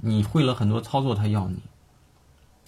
[0.02, 1.60] 你会了很多操作，他要你。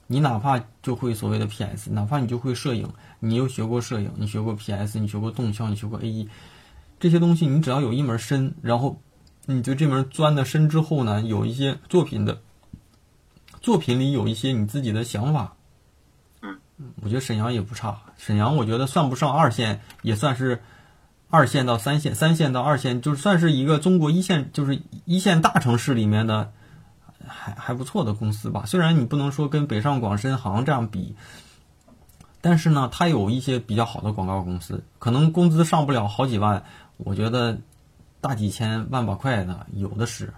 [0.08, 2.88] 你哪怕就会所谓的 PS，哪怕你就会摄影，
[3.20, 6.28] 你又学过摄影，你学过 PS，你学过动效，你学过 AE，
[7.00, 9.02] 这些东西你只要有一门深，然后
[9.48, 12.40] 你对这门钻的深之后呢，有一些作品的
[13.62, 15.56] 作品里有一些你自己的想法。
[16.42, 16.60] 嗯，
[17.02, 20.62] 我觉得沈阳也不差，沈阳我觉得算不上二线，也算是
[21.30, 26.52] 二线到三线，三线到二线，就算是一个中国一线，就是一线大城市里面的。
[27.28, 31.16] 还还不错的公司吧，虽然你不能说跟北上广深杭这样比，
[32.40, 36.66] 但是呢，它有一些比较好的广告公司，可能工资上不了好几万，
[36.98, 37.58] 我觉得
[38.22, 40.36] 大几千万把块的有的是，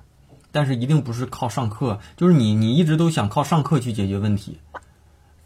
[0.54, 4.62] 但是一定不是靠上课，就是你你一直都想靠上课去解决问题，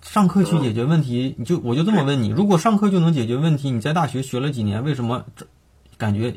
[0.01, 5.45] 上课去解决问题，你就我就这么问你，如果上课就能解决问题，你在大学学了几年，为什么这
[5.97, 6.35] 感觉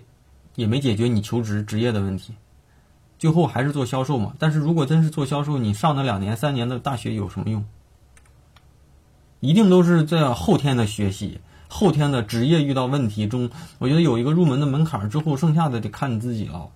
[0.55, 2.35] 也没解决你求职职业的问题？
[3.19, 4.35] 最后还是做销售嘛？
[4.39, 7.65] 但是如果真是做销售，你上那两年、三年的大学有什么用？
[9.41, 16.69] 一定都是在后天的学习，后天的职业遇到问题中，我觉得有一个入门的门槛之后，剩下的得看你自己了。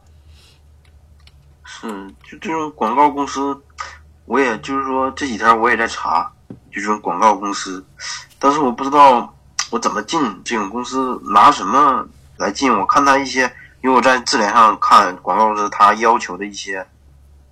[1.65, 3.61] 是，就这种广告公司，
[4.25, 6.33] 我也就是说这几天我也在查，
[6.71, 7.85] 就这种广告公司，
[8.39, 9.35] 但是我不知道
[9.71, 12.73] 我怎么进这种公司，拿什么来进？
[12.73, 13.51] 我看他一些。
[13.81, 16.85] 因为我在智联上看广告公司，他要求的一些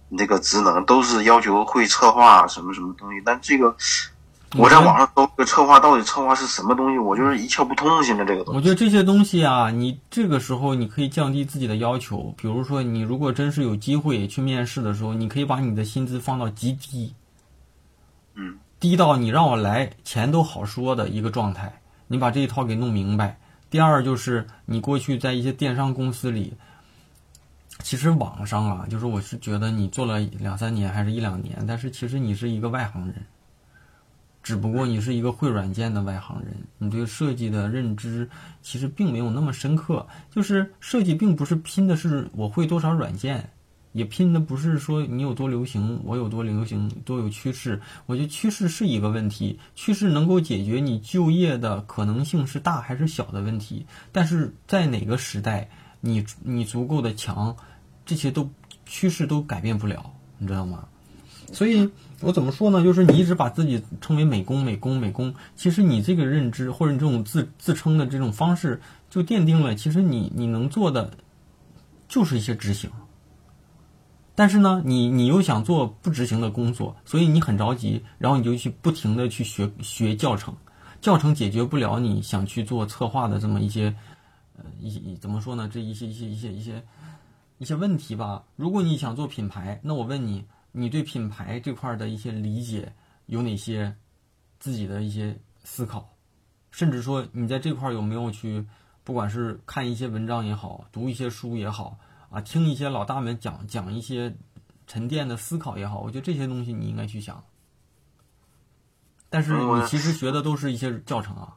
[0.09, 3.75] 那个职能都是要求会策划什么什么东西，但这个
[4.57, 8.03] 我在网上搜个策划，到底策划是什么东西，我就是一窍不通。
[8.03, 17.26] 现在这个东西，我觉得这些东西啊，你这个时候你可以降低自己的要求，比如说你如果真是有机会去面试的时候，你可以把你的薪资放到极低，嗯，
[18.79, 23.39] 低到你让我来钱都好说的一个状态，你把这一套给弄明白。
[23.71, 26.55] 第二就是你过去在一些电商公司里，
[27.83, 33.17] 其实网上啊，就是我是觉得你做了两三年还是一两年，但是其实你是一个外行人，
[34.43, 38.29] 只不过你是一个会软件的外行人，你对设计的认知
[38.63, 40.07] 其实并没有那么深刻。
[40.31, 43.51] 就是设计并不是拼的是我会多少软件。
[43.97, 47.81] 也拼的不是说你有多流行，我有多流行，多有趋势。
[48.05, 53.87] 我觉得趋势是一个问题，趋势能够解决你就业的可能性是大还是小的问题。
[54.13, 55.71] 但是在哪个时代，
[56.03, 57.57] 你你足够的强，
[58.05, 58.51] 这些都
[58.85, 60.89] 趋势都改变不了，你知道吗？
[61.55, 61.89] 所以
[62.21, 62.85] 我怎么说呢？
[62.85, 71.15] 就是你一直把自己称为美工、美工、美工，其实你这个认知或者你这种自自称的这种方式，就奠定了其实你你能做的
[72.09, 72.91] 就是一些执行。
[74.37, 80.55] 但是呢，你你又想做不执行的工作，所以你很着急，然后你就去不停的去学学教程，
[81.01, 83.97] 教程解决不了你想去做策划的这么一些，
[84.57, 85.69] 呃，一怎么说呢？
[85.73, 86.85] 这一些一些一些一些
[87.59, 88.45] 一些问题吧。
[88.55, 92.93] 如果你想做品牌，那我问你，你对品牌这块的一些理解
[93.27, 93.97] 有哪些？
[94.59, 96.15] 自己的一些思考，
[96.71, 98.65] 甚至说你在这块有没有去，
[99.05, 101.99] 不管是看一些文章也好，读一些书也好。
[102.31, 104.37] 啊，听一些老大们讲讲一些
[104.87, 107.43] 沉淀的思考也好，我觉得这些东西你应该去想。
[109.29, 111.55] 但是你其实学的都是一些教程啊。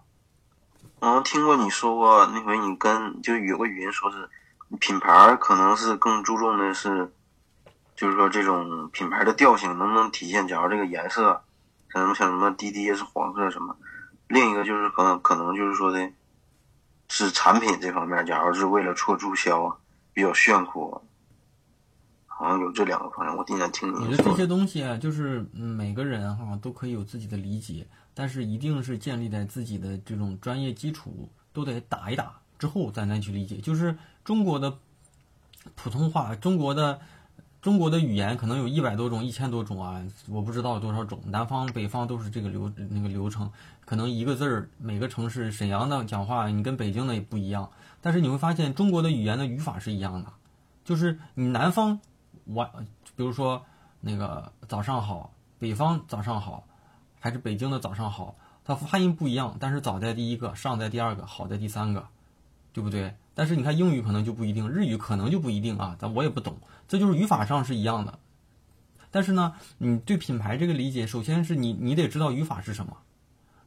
[1.01, 4.30] 嗯，听过你说过那回你跟就有个语音说是
[4.80, 7.11] 品牌可能是更注重的是，
[7.95, 10.47] 就是说这种品牌的调性能不能体现？
[10.47, 11.41] 假如这个颜色，
[11.93, 13.76] 像什么像什么滴滴是黄色什么，
[14.28, 16.11] 另一个就是可能可能就是说的，
[17.07, 19.78] 是产品这方面，假如是为了做促销啊。
[20.14, 21.01] 比较炫酷，
[22.26, 23.36] 好像有这两个方向。
[23.38, 24.05] 我经常听你。
[24.05, 33.57] 你的这些东西啊，就是每个人哈都可以有自己的理解，但是一定是建立在自己的这种专业基础都得打一打之后，咱再去理解。
[33.57, 34.78] 就是中国的
[35.76, 36.99] 普通话，中国的
[37.62, 41.20] 中国的语言可能有一百多种、一千多种啊，我不知道多少种。
[41.26, 43.51] 南方、北方都是这个流那个流程，
[43.84, 47.70] 可能一个字儿，每个城市，沈阳的讲话你跟北京的也不一样。
[48.01, 50.32] 但是你会发现，中国的语言的语法是一样的，
[50.86, 51.99] 就是你南方
[52.45, 52.70] 晚，
[53.18, 53.66] 比如说
[53.99, 56.64] 那个早上好，北方早上好，
[57.20, 62.07] 还是北京的早上好，它发音不一样，但是早在第一个，上在第二个，好在第三个，
[62.72, 63.14] 对不对？
[63.36, 66.57] 但是你看英语可能就不一定，日语可能就不一定啊，但我也不懂，
[66.90, 68.20] 这就是语法上是一样的。
[69.10, 72.98] 但是呢，你对品牌这个理解，首先是你你得知道语法是什么。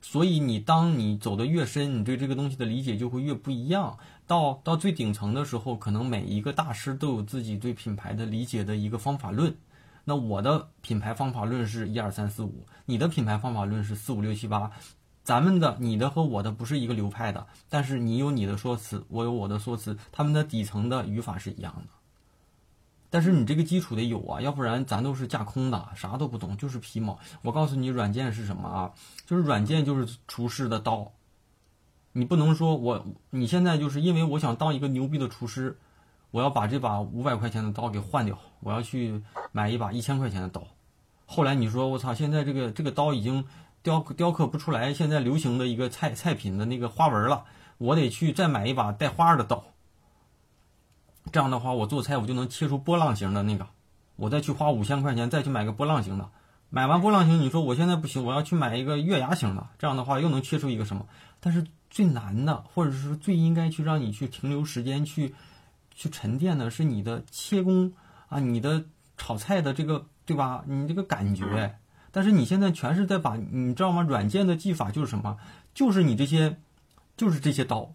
[0.03, 3.97] 所以你当你走得越深，你对这个东西的理解就会越不一样。
[4.27, 9.55] 到到最顶层的时候，可能每一个大师都有自己对品牌的理解的一个方法论。
[10.05, 14.73] 那我的品牌方法论是一二三四五，你的品牌方法论是四五六七八。
[15.23, 22.01] 咱们的你的和我的不是一个流派的，但是你有你的说辞，我有我的说辞，他们的底层的语法是一样的。
[23.13, 27.19] 但是你这个基础得有啊，要不然咱都是架空的，啥都不懂，就是皮毛。
[27.43, 28.91] 我告诉你，软件是什么啊？
[29.27, 31.13] 就是软件就是厨师的刀。
[32.13, 35.79] 你不能说我你现在就是因为我想当一个牛逼的厨师，
[36.31, 40.67] 我要把这把五百块钱的刀给换掉，我要去买一把一千块钱的刀。
[41.27, 43.45] 后来你说我操，现在这个这个刀已经
[43.83, 47.45] 雕雕刻不出来现在流行的一个菜菜品的那个花纹了，
[47.77, 49.63] 我得去再买一把带花的刀。
[51.31, 53.66] 这样的话，我做菜我就能切出波浪形的那个，
[54.16, 56.29] 我再去花五千块钱再去买个波浪形的，
[56.68, 61.07] 买完波浪形，你说我现在不行，我要去买一个月牙形的，这样的话又能切出一个什么？
[61.39, 65.35] 但是最难的，或者是最应该去让你去停留时间去
[65.95, 67.93] 去沉淀的是你的切工
[68.29, 68.85] 啊，你的
[69.16, 70.64] 炒菜的这个对吧？
[70.66, 71.79] 你这个感觉，
[72.11, 74.03] 但是你现在全是在把你知道吗？
[74.03, 75.37] 软件的技法就是什么？
[75.75, 76.57] 就是你这些，
[77.16, 77.93] 就是这些刀。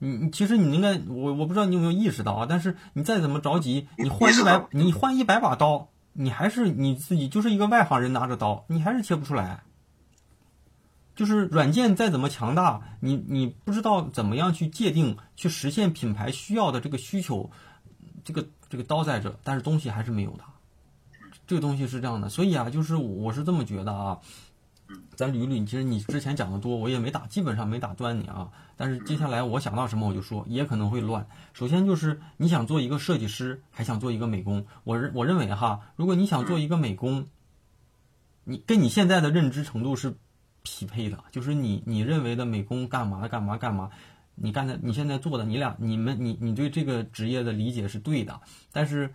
[0.00, 9.62] 你你其实你应该我我不知道你有没有意识到啊，但是你再怎么着急，你换一百你换一百把刀，你还是你自己就是一个外行人拿着刀，你还是切不出来。
[11.14, 17.50] 就是软件再怎么强大，你你不知道怎么样去界定去实现品牌需要的这个需求，
[18.24, 20.44] 这个这个刀在这，但是东西还是没有的。
[21.46, 24.18] 这个东西是这样的，所以啊，就是我是这么觉得啊。
[25.16, 28.50] 咱捋捋，其实你之前讲的多，我也没打，基本上没打断你啊。
[28.76, 31.26] 但是接下来我想到什么我就说，也可能会乱。
[31.52, 34.64] 首先就是你想做一个设计师，还想做一个美工。
[34.84, 37.26] 我认我认为哈，如果你想做一个美工，
[38.44, 40.14] 你跟你现在的认知程度是
[40.62, 43.90] 匹配的，就是你你认为的美工干嘛干嘛干嘛，
[44.34, 48.40] 你干的你现在做的，你俩你们你你对这个职业的理解是对的，
[48.72, 49.12] 但是。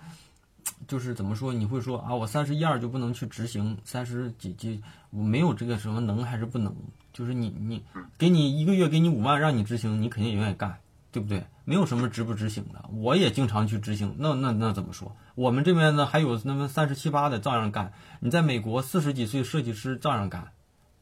[0.87, 1.53] 就是怎么说？
[1.53, 3.77] 你会说啊，我三十一二就不能去执行？
[3.83, 4.81] 三十几几，
[5.15, 6.75] 我没有这个什么能还是不能？
[7.13, 7.81] 就是你你
[8.17, 10.79] 给你一个月给你五万让你执行，你肯定也愿意干，
[11.11, 11.45] 对不对？
[11.63, 14.15] 没有什么执不执行的，我也经常去执行。
[14.19, 15.15] 那那那怎么说？
[15.33, 17.93] 我们这边呢还有那么三十七八的照样干。
[18.19, 20.51] 你在美国四十几岁设计师照样干，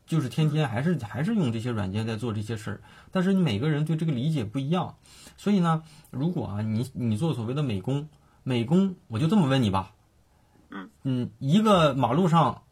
[0.06, 2.82] 就是天天还是还是用这些软件在做这些事儿。
[3.12, 4.96] 但是你每个人对这个理解不一样，
[5.36, 8.08] 所以呢，如果啊你你做所谓的美工，
[8.44, 9.92] 美工我就这么问你吧，
[10.70, 12.63] 嗯嗯，一个马路上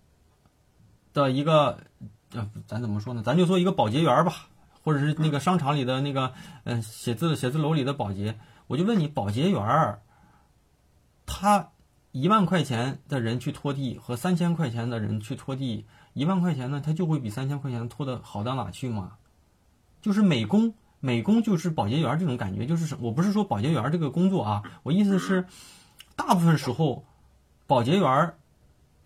[1.13, 1.79] 的一个
[2.33, 3.21] 呃咱怎么说呢？
[3.23, 4.47] 咱就说一个保洁员吧。
[4.83, 6.33] 或者是那个商场里的那个，
[6.63, 10.01] 嗯，写字写字楼里的保洁，我就问你，保洁员儿，
[11.27, 11.69] 他
[12.11, 19.17] 一万块钱的人去拖地和三千块钱的人去拖地，一万块钱呢，他就会比三千块钱拖的好到哪去吗？
[20.01, 25.45] 就是美工，美工就是保洁员这种感觉，就是我不是说保洁员这个工作啊，我意思是，
[26.15, 27.05] 大部分时候，
[27.67, 28.33] 保洁员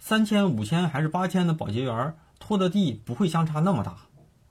[0.07, 3.97] 三千、五千还是八千的保洁员拖的地不会相差那么大。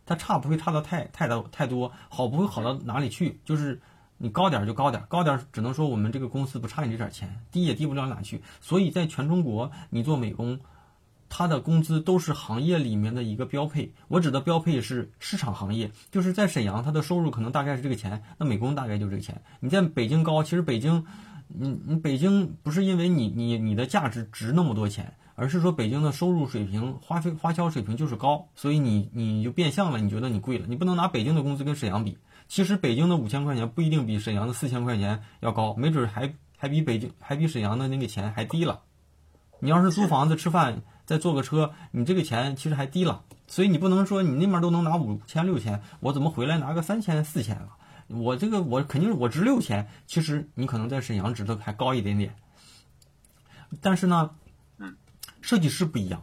[0.04, 3.38] 它差不会差到太太的太多，好不会好到哪里去。
[3.44, 3.80] 就是
[4.18, 8.42] 你高点就高点，高点只能说我们这个公司不差你这点钱，低也低不了哪去。
[8.60, 10.58] 所以在全中国，你做美工，
[11.28, 13.94] 他的工资都是行业里面的一个标配。
[14.08, 19.40] 我指的标配是市场行业，就是在沈阳，他的收入可能大概是这个钱，那美工大概就这个钱。
[19.60, 21.06] 你在北京高，其实北京，
[21.46, 25.14] 你你北京不是因为你你你的价值值那么多钱。
[25.36, 30.66] 而是说北京的收入水平、花费花销水平就是高，所以你你就变相了，你觉得你贵了。
[30.68, 32.16] 你不能拿北京的工资跟沈阳比。
[32.46, 38.82] 其实北京的五千块钱不一定比沈阳的四千块钱要高，没准还还比北京还比沈阳的那个钱还低了。
[39.60, 43.22] 你要是租房子、吃饭，再坐个车，你这个钱其实还低了。
[43.46, 47.70] 所以你不能说你那边都能拿五千、六千，我怎么回来拿个三千、四千了？
[48.08, 52.36] 我这个我肯定是我值六千，其实你可能在沈阳值的还高一点点。
[53.80, 54.30] 但是呢？
[55.44, 56.22] 设计师不一样，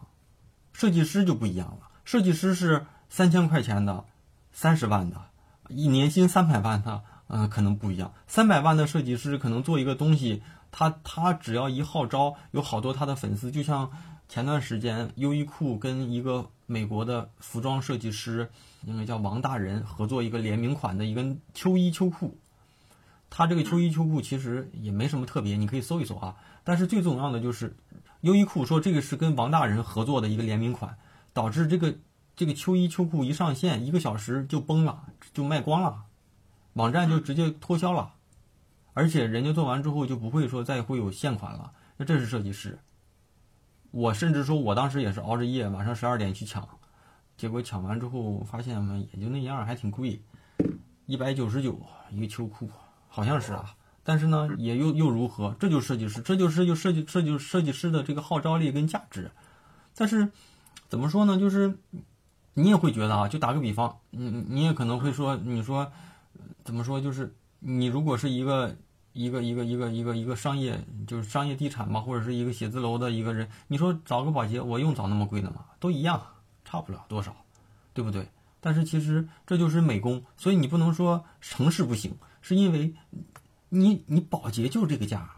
[0.74, 1.92] 设计师就不一样了。
[2.06, 4.04] 设计师是三千块钱的，
[4.52, 5.22] 三十万的，
[5.70, 8.16] 一年薪三百万的，嗯，可能不一样。
[8.26, 10.42] 三百万的设计师可能做一个东西，
[10.72, 13.52] 他他只要一号召，有好多他的粉丝。
[13.52, 13.92] 就像
[14.28, 18.50] 前段时间优衣库跟一个美国的服装设计师，
[18.84, 22.40] 那个叫王大人合作一个联名款的一个秋衣秋裤。
[23.30, 26.38] 他这个秋衣秋裤其实也没什么特别，你可以搜一搜啊。
[26.64, 27.76] 但是最重要的就是。
[28.22, 30.98] 优衣库说这个是跟王大人合作的一个联名款，
[31.34, 31.96] 导致这个
[32.36, 36.04] 这个秋衣秋裤一上线，一个小时就崩了，就卖光了，
[36.74, 38.14] 网站就直接脱销了，
[38.94, 41.74] 而且人家做完之后就不会说再会有现款了。
[41.98, 42.78] 那这是设计师，
[43.90, 46.68] 我甚至说我当时也是熬着夜，晚上十二点去抢，
[47.38, 50.22] 结果抢完之后发现嘛也就那样，还挺贵，
[51.08, 51.80] 一百九十九
[52.12, 52.70] 一个秋裤，
[53.08, 53.76] 好像是啊。
[54.12, 55.56] 但是呢，也又又如何？
[55.58, 59.32] 这就是设计师，这就是就设计设计设计师的这个号召力跟价值。
[59.96, 60.28] 但是
[60.90, 61.40] 怎么说呢？
[61.40, 61.78] 就是
[62.54, 65.90] 你也会觉得啊，就打个比方，你你也可能会说，你说
[66.66, 67.00] 怎么说？
[67.00, 68.76] 就是你如果是一个
[69.14, 75.64] 一个一个一个一个一个商业，就是商业地产嘛，或者是一个写字楼的一个人，你说找个保洁，我用找那么贵的吗？
[75.80, 76.22] 都一样，
[76.66, 77.34] 差不了多少，
[77.94, 78.28] 对不对？
[78.60, 82.94] 但是其实这就是美工，所以你不能说城市不行，是因为。
[83.74, 85.30] 你你保洁就是这个价，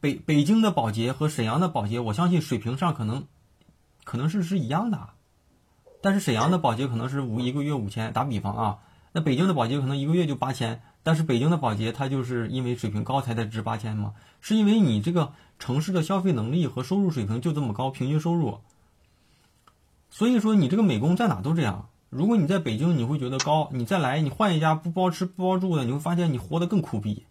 [0.00, 3.26] 北北京的保洁和沈阳的保洁，我相信水平上可能，
[4.02, 5.10] 可能是是一样的，
[6.00, 8.78] 但是沈阳的保洁可能是五一个月五千，打比方啊，
[9.12, 14.14] 那北京的保洁可能一个月就八千，但是北京的保洁他就是因为水平高才在值八千嘛？
[14.40, 18.58] 是因为你这个城市的消费能力和收入水平就这么高，平均收入，
[20.10, 21.88] 所以说你这个美工在哪都这样。
[22.10, 27.24] 如果你在北京你会觉得高，你再来你换一家不包吃不包住的，你会发现你活得更苦逼。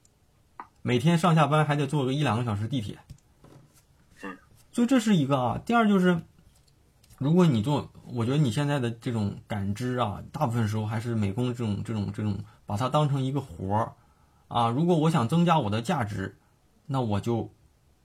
[0.88, 3.00] 每天上下班还得坐个一两个小时地铁，
[4.72, 5.60] 所以这是一个啊。
[5.66, 6.22] 第二就是，
[7.18, 13.94] 如果你做，我觉得你现在的这种感知啊，大部分时候还是美工这种这种这种，把它当成一个活儿
[14.48, 14.70] 啊。
[14.70, 16.38] 如果我想增加我的价值，
[16.86, 17.52] 那我就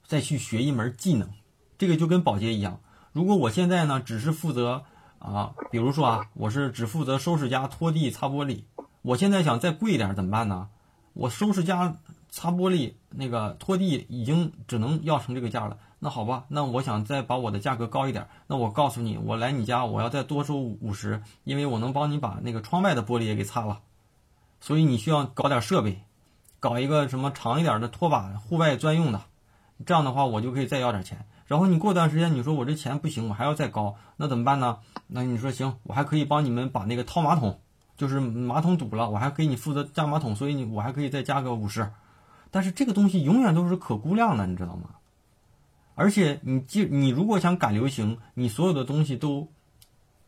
[0.07, 1.29] 再去学一门技能。
[1.77, 2.81] 这个就跟保洁一样，
[3.13, 4.85] 如果我现在呢只是负责
[5.19, 8.63] 啊，比如说啊，我是只负责收拾家、拖地、擦玻璃，
[9.03, 10.71] 我现在想再贵一点怎么办呢？
[11.13, 11.99] 我收拾家。
[12.31, 23.81] 擦玻璃那个拖地已经只能要成这个价了，那好吧，那我想再把我的价格高一点，那我告诉你，我来你家我要再多收五十，因为我能帮你把那个窗外的玻璃也给擦了，
[24.61, 26.03] 所以你需要搞点设备，
[26.61, 29.23] 搞一个什么长一点的拖把，户外专用的，
[29.85, 31.27] 这样的话我就可以再要点钱。
[31.47, 34.79] 然后你过段时间你说我这钱不行，我还要再高，那怎么办呢？
[35.09, 37.59] 那你说行，我还可以帮你们把那个掏马桶，
[37.97, 41.91] 就是马桶堵了，我还给你负责加马桶，所以你我还可以再加个五十。
[42.51, 44.91] 但是这个东西永远都是可估量的，你知道吗？
[45.97, 49.47] 而且你既你如果想赶流行，你所有的东西都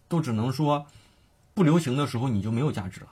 [0.06, 0.84] 都只能说
[1.54, 3.06] 不流行的时候，你就没有价值了。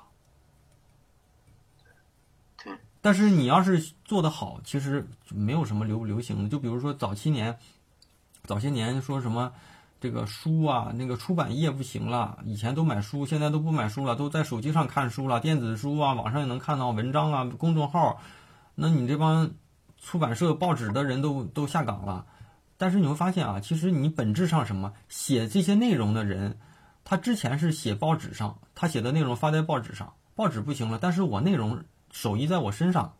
[2.63, 6.51] 对，但是你要是做得好，其实没有什么流不流行的。
[6.51, 7.57] 就比如说早些年，
[8.45, 9.51] 早些年说什么
[9.99, 18.21] 这个书啊，那个出版业不行了，以前都买书，现在都不买书了，都在手机上看书了，电子书啊，网上也能看到文章啊，公众号。
[18.83, 19.51] 那你这帮
[19.99, 22.25] 出版社、报纸的人都都下岗了。
[22.79, 26.59] 但是你会发现啊，其实你本质上什么写这些内容的人，
[27.05, 33.13] 他之前是写报纸上，他写的内容发在报纸上，报纸不行了，但是我内容手艺在我身上，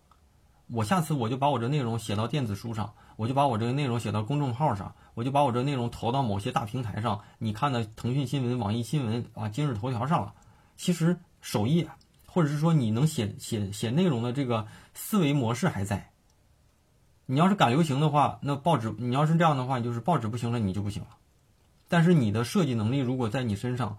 [0.69, 10.33] 我下次我就把我这内容写到电子书上，我就把我这个内容写到公众号上，我就把我这内容投到某些大平台上，你看的腾讯新闻、网易新闻啊、今日头条上了。
[10.79, 11.87] 其实首页
[12.33, 16.11] 或者是说你能写写写内容的这个思维模式还在。
[17.27, 21.09] 你要是赶流行的话，那报纸你要是这样的话，就是报纸不行了，你就不行了。
[21.89, 23.99] 但是你的设计能力如果在你身上，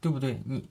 [0.00, 0.40] 对不对？
[0.44, 0.68] 你，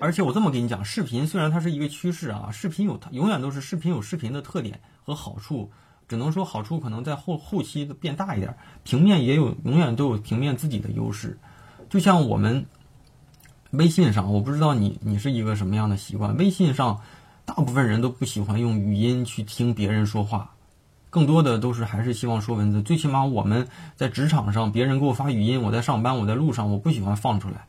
[0.00, 5.70] 而且我这么跟你讲，视频虽然它是一个趋势啊，视频有它永远都是视频有视频的特点和好处，
[6.08, 8.56] 只能说好处可能在后后期变大一点。
[8.84, 11.38] 平面也有永远都有平面自己的优势，
[11.88, 12.66] 就像我们
[13.76, 17.00] 微信上，我不知道你你是一个什么样的习惯，微信上
[17.44, 20.50] 大部分人都不喜欢用语音去听别人说话。
[21.08, 27.66] 更多的都是还是希望说文字，最起码我们在职场上，别人给我发语音，我在上班，我在路上，我不喜欢放出来，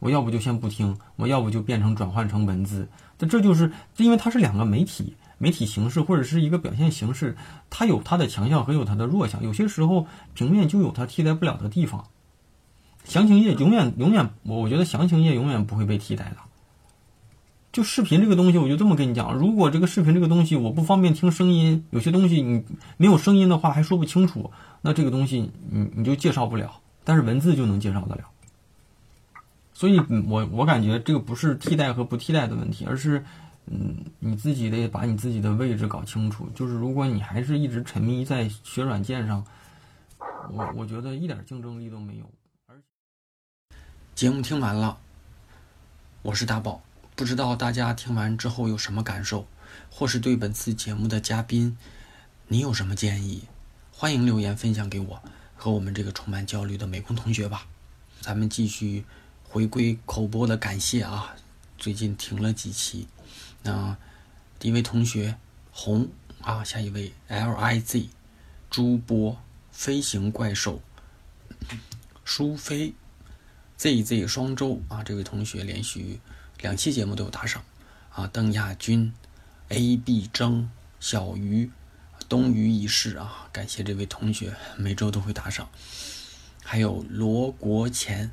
[0.00, 2.88] 我要不就先不听，我要不就变成转换成文字。
[3.18, 7.36] 那这就是因为它是两个媒体，媒体形式或者是一个表现形式，
[7.70, 9.42] 它有它的强项和有它的弱项。
[9.42, 12.04] 有些时候平面就有它替代不了的地方，
[13.10, 16.36] 详情页永远永远，我我觉得详情页永远不会被替代的。
[17.72, 22.64] 就视频这个东西，我就这么跟你讲：如果这个视频这个东西我不方便听声音，有些东西你
[22.98, 26.80] 没有声音的话还说不清楚，那这个东西你你就介绍不了。
[27.02, 28.22] 但是文字就能介绍得了。
[29.74, 29.98] 所以，
[30.28, 33.24] 我我感觉这个不是替代和不替代的问题，而是
[33.66, 36.48] 嗯，你自己得把你自己的位置搞清楚。
[36.54, 39.44] 就是如果你还是一直沉迷在学软件上，
[40.52, 42.24] 我我觉得一点竞争力都没有。
[44.20, 45.00] 节目听完了，
[46.20, 46.82] 我是大宝。
[47.16, 49.46] 不知道大家听完之后有什么感受，
[49.90, 51.78] 或是对本次节目的嘉宾，
[52.48, 53.44] 你有什么建议？
[53.90, 55.22] 欢迎留言分享给我
[55.56, 57.66] 和我们这个充满焦虑的美工同学吧。
[58.20, 59.06] 咱们继续
[59.42, 61.34] 回归口播的感谢啊！
[61.78, 63.08] 最近停了几期。
[63.62, 63.96] 那
[64.58, 65.38] 第一位同学
[65.72, 66.10] 红
[66.42, 68.10] 啊，下一位 L I Z
[68.68, 69.40] 朱波
[69.72, 70.82] 飞行怪兽
[72.22, 72.92] 舒飞
[73.80, 76.20] Z Z 双周啊，这位同学连续。
[76.60, 77.64] 两期节目都有打赏，
[78.12, 79.10] 啊，邓亚军、
[79.70, 80.68] A B 争、
[81.00, 81.70] 小鱼、
[82.28, 85.70] 东隅已逝啊，感谢这位同学每周都会打赏，
[86.62, 88.30] 还有罗国钱，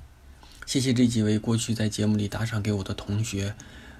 [0.65, 3.55] 谢谢这几位过去在节目里打赏给我的同学。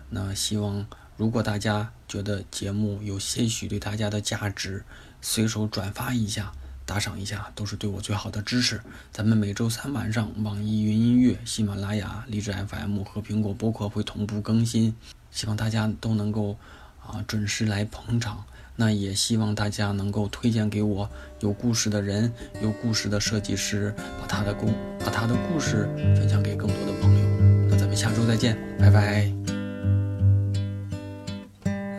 [0.09, 0.85] 那希望
[1.15, 4.83] 如果大家觉得节目有些许对大家的价值，
[5.21, 6.51] 随手转发一下。
[6.87, 8.79] 打赏一下都是对我最好的支持。
[9.11, 14.95] 咱们每周三晚上，网易云音乐、喜马拉雅、荔枝 FM 和苹果播客会同步更新，
[15.29, 16.57] 希望大家都能够
[17.05, 18.45] 啊准时来捧场。
[18.77, 21.09] 那也希望大家能够推荐给我
[21.41, 22.31] 有故事的人、
[22.61, 24.67] 有故事的设计师，把他的故
[24.99, 27.67] 把他的故事分享给更多的朋友。
[27.69, 29.33] 那咱们下周再见，拜拜。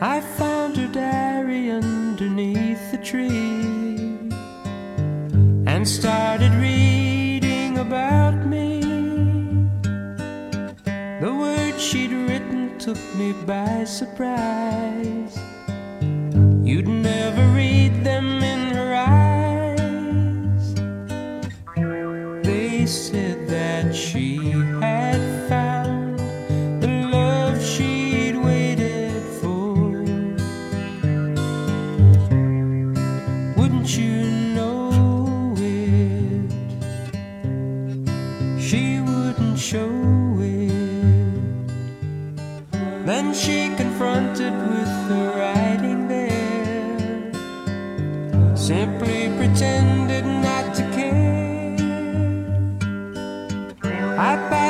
[0.01, 3.47] I found her diary underneath the tree.
[5.89, 8.80] Started reading about me.
[11.22, 15.39] The words she'd written took me by surprise.
[16.62, 18.38] You'd never read them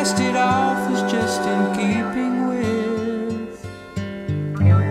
[0.09, 3.65] passed it off as just in keeping with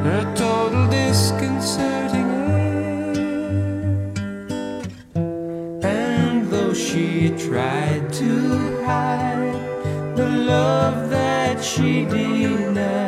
[0.05, 3.13] her total disconcerting air.
[5.83, 13.06] And though she tried to hide the love that she denied.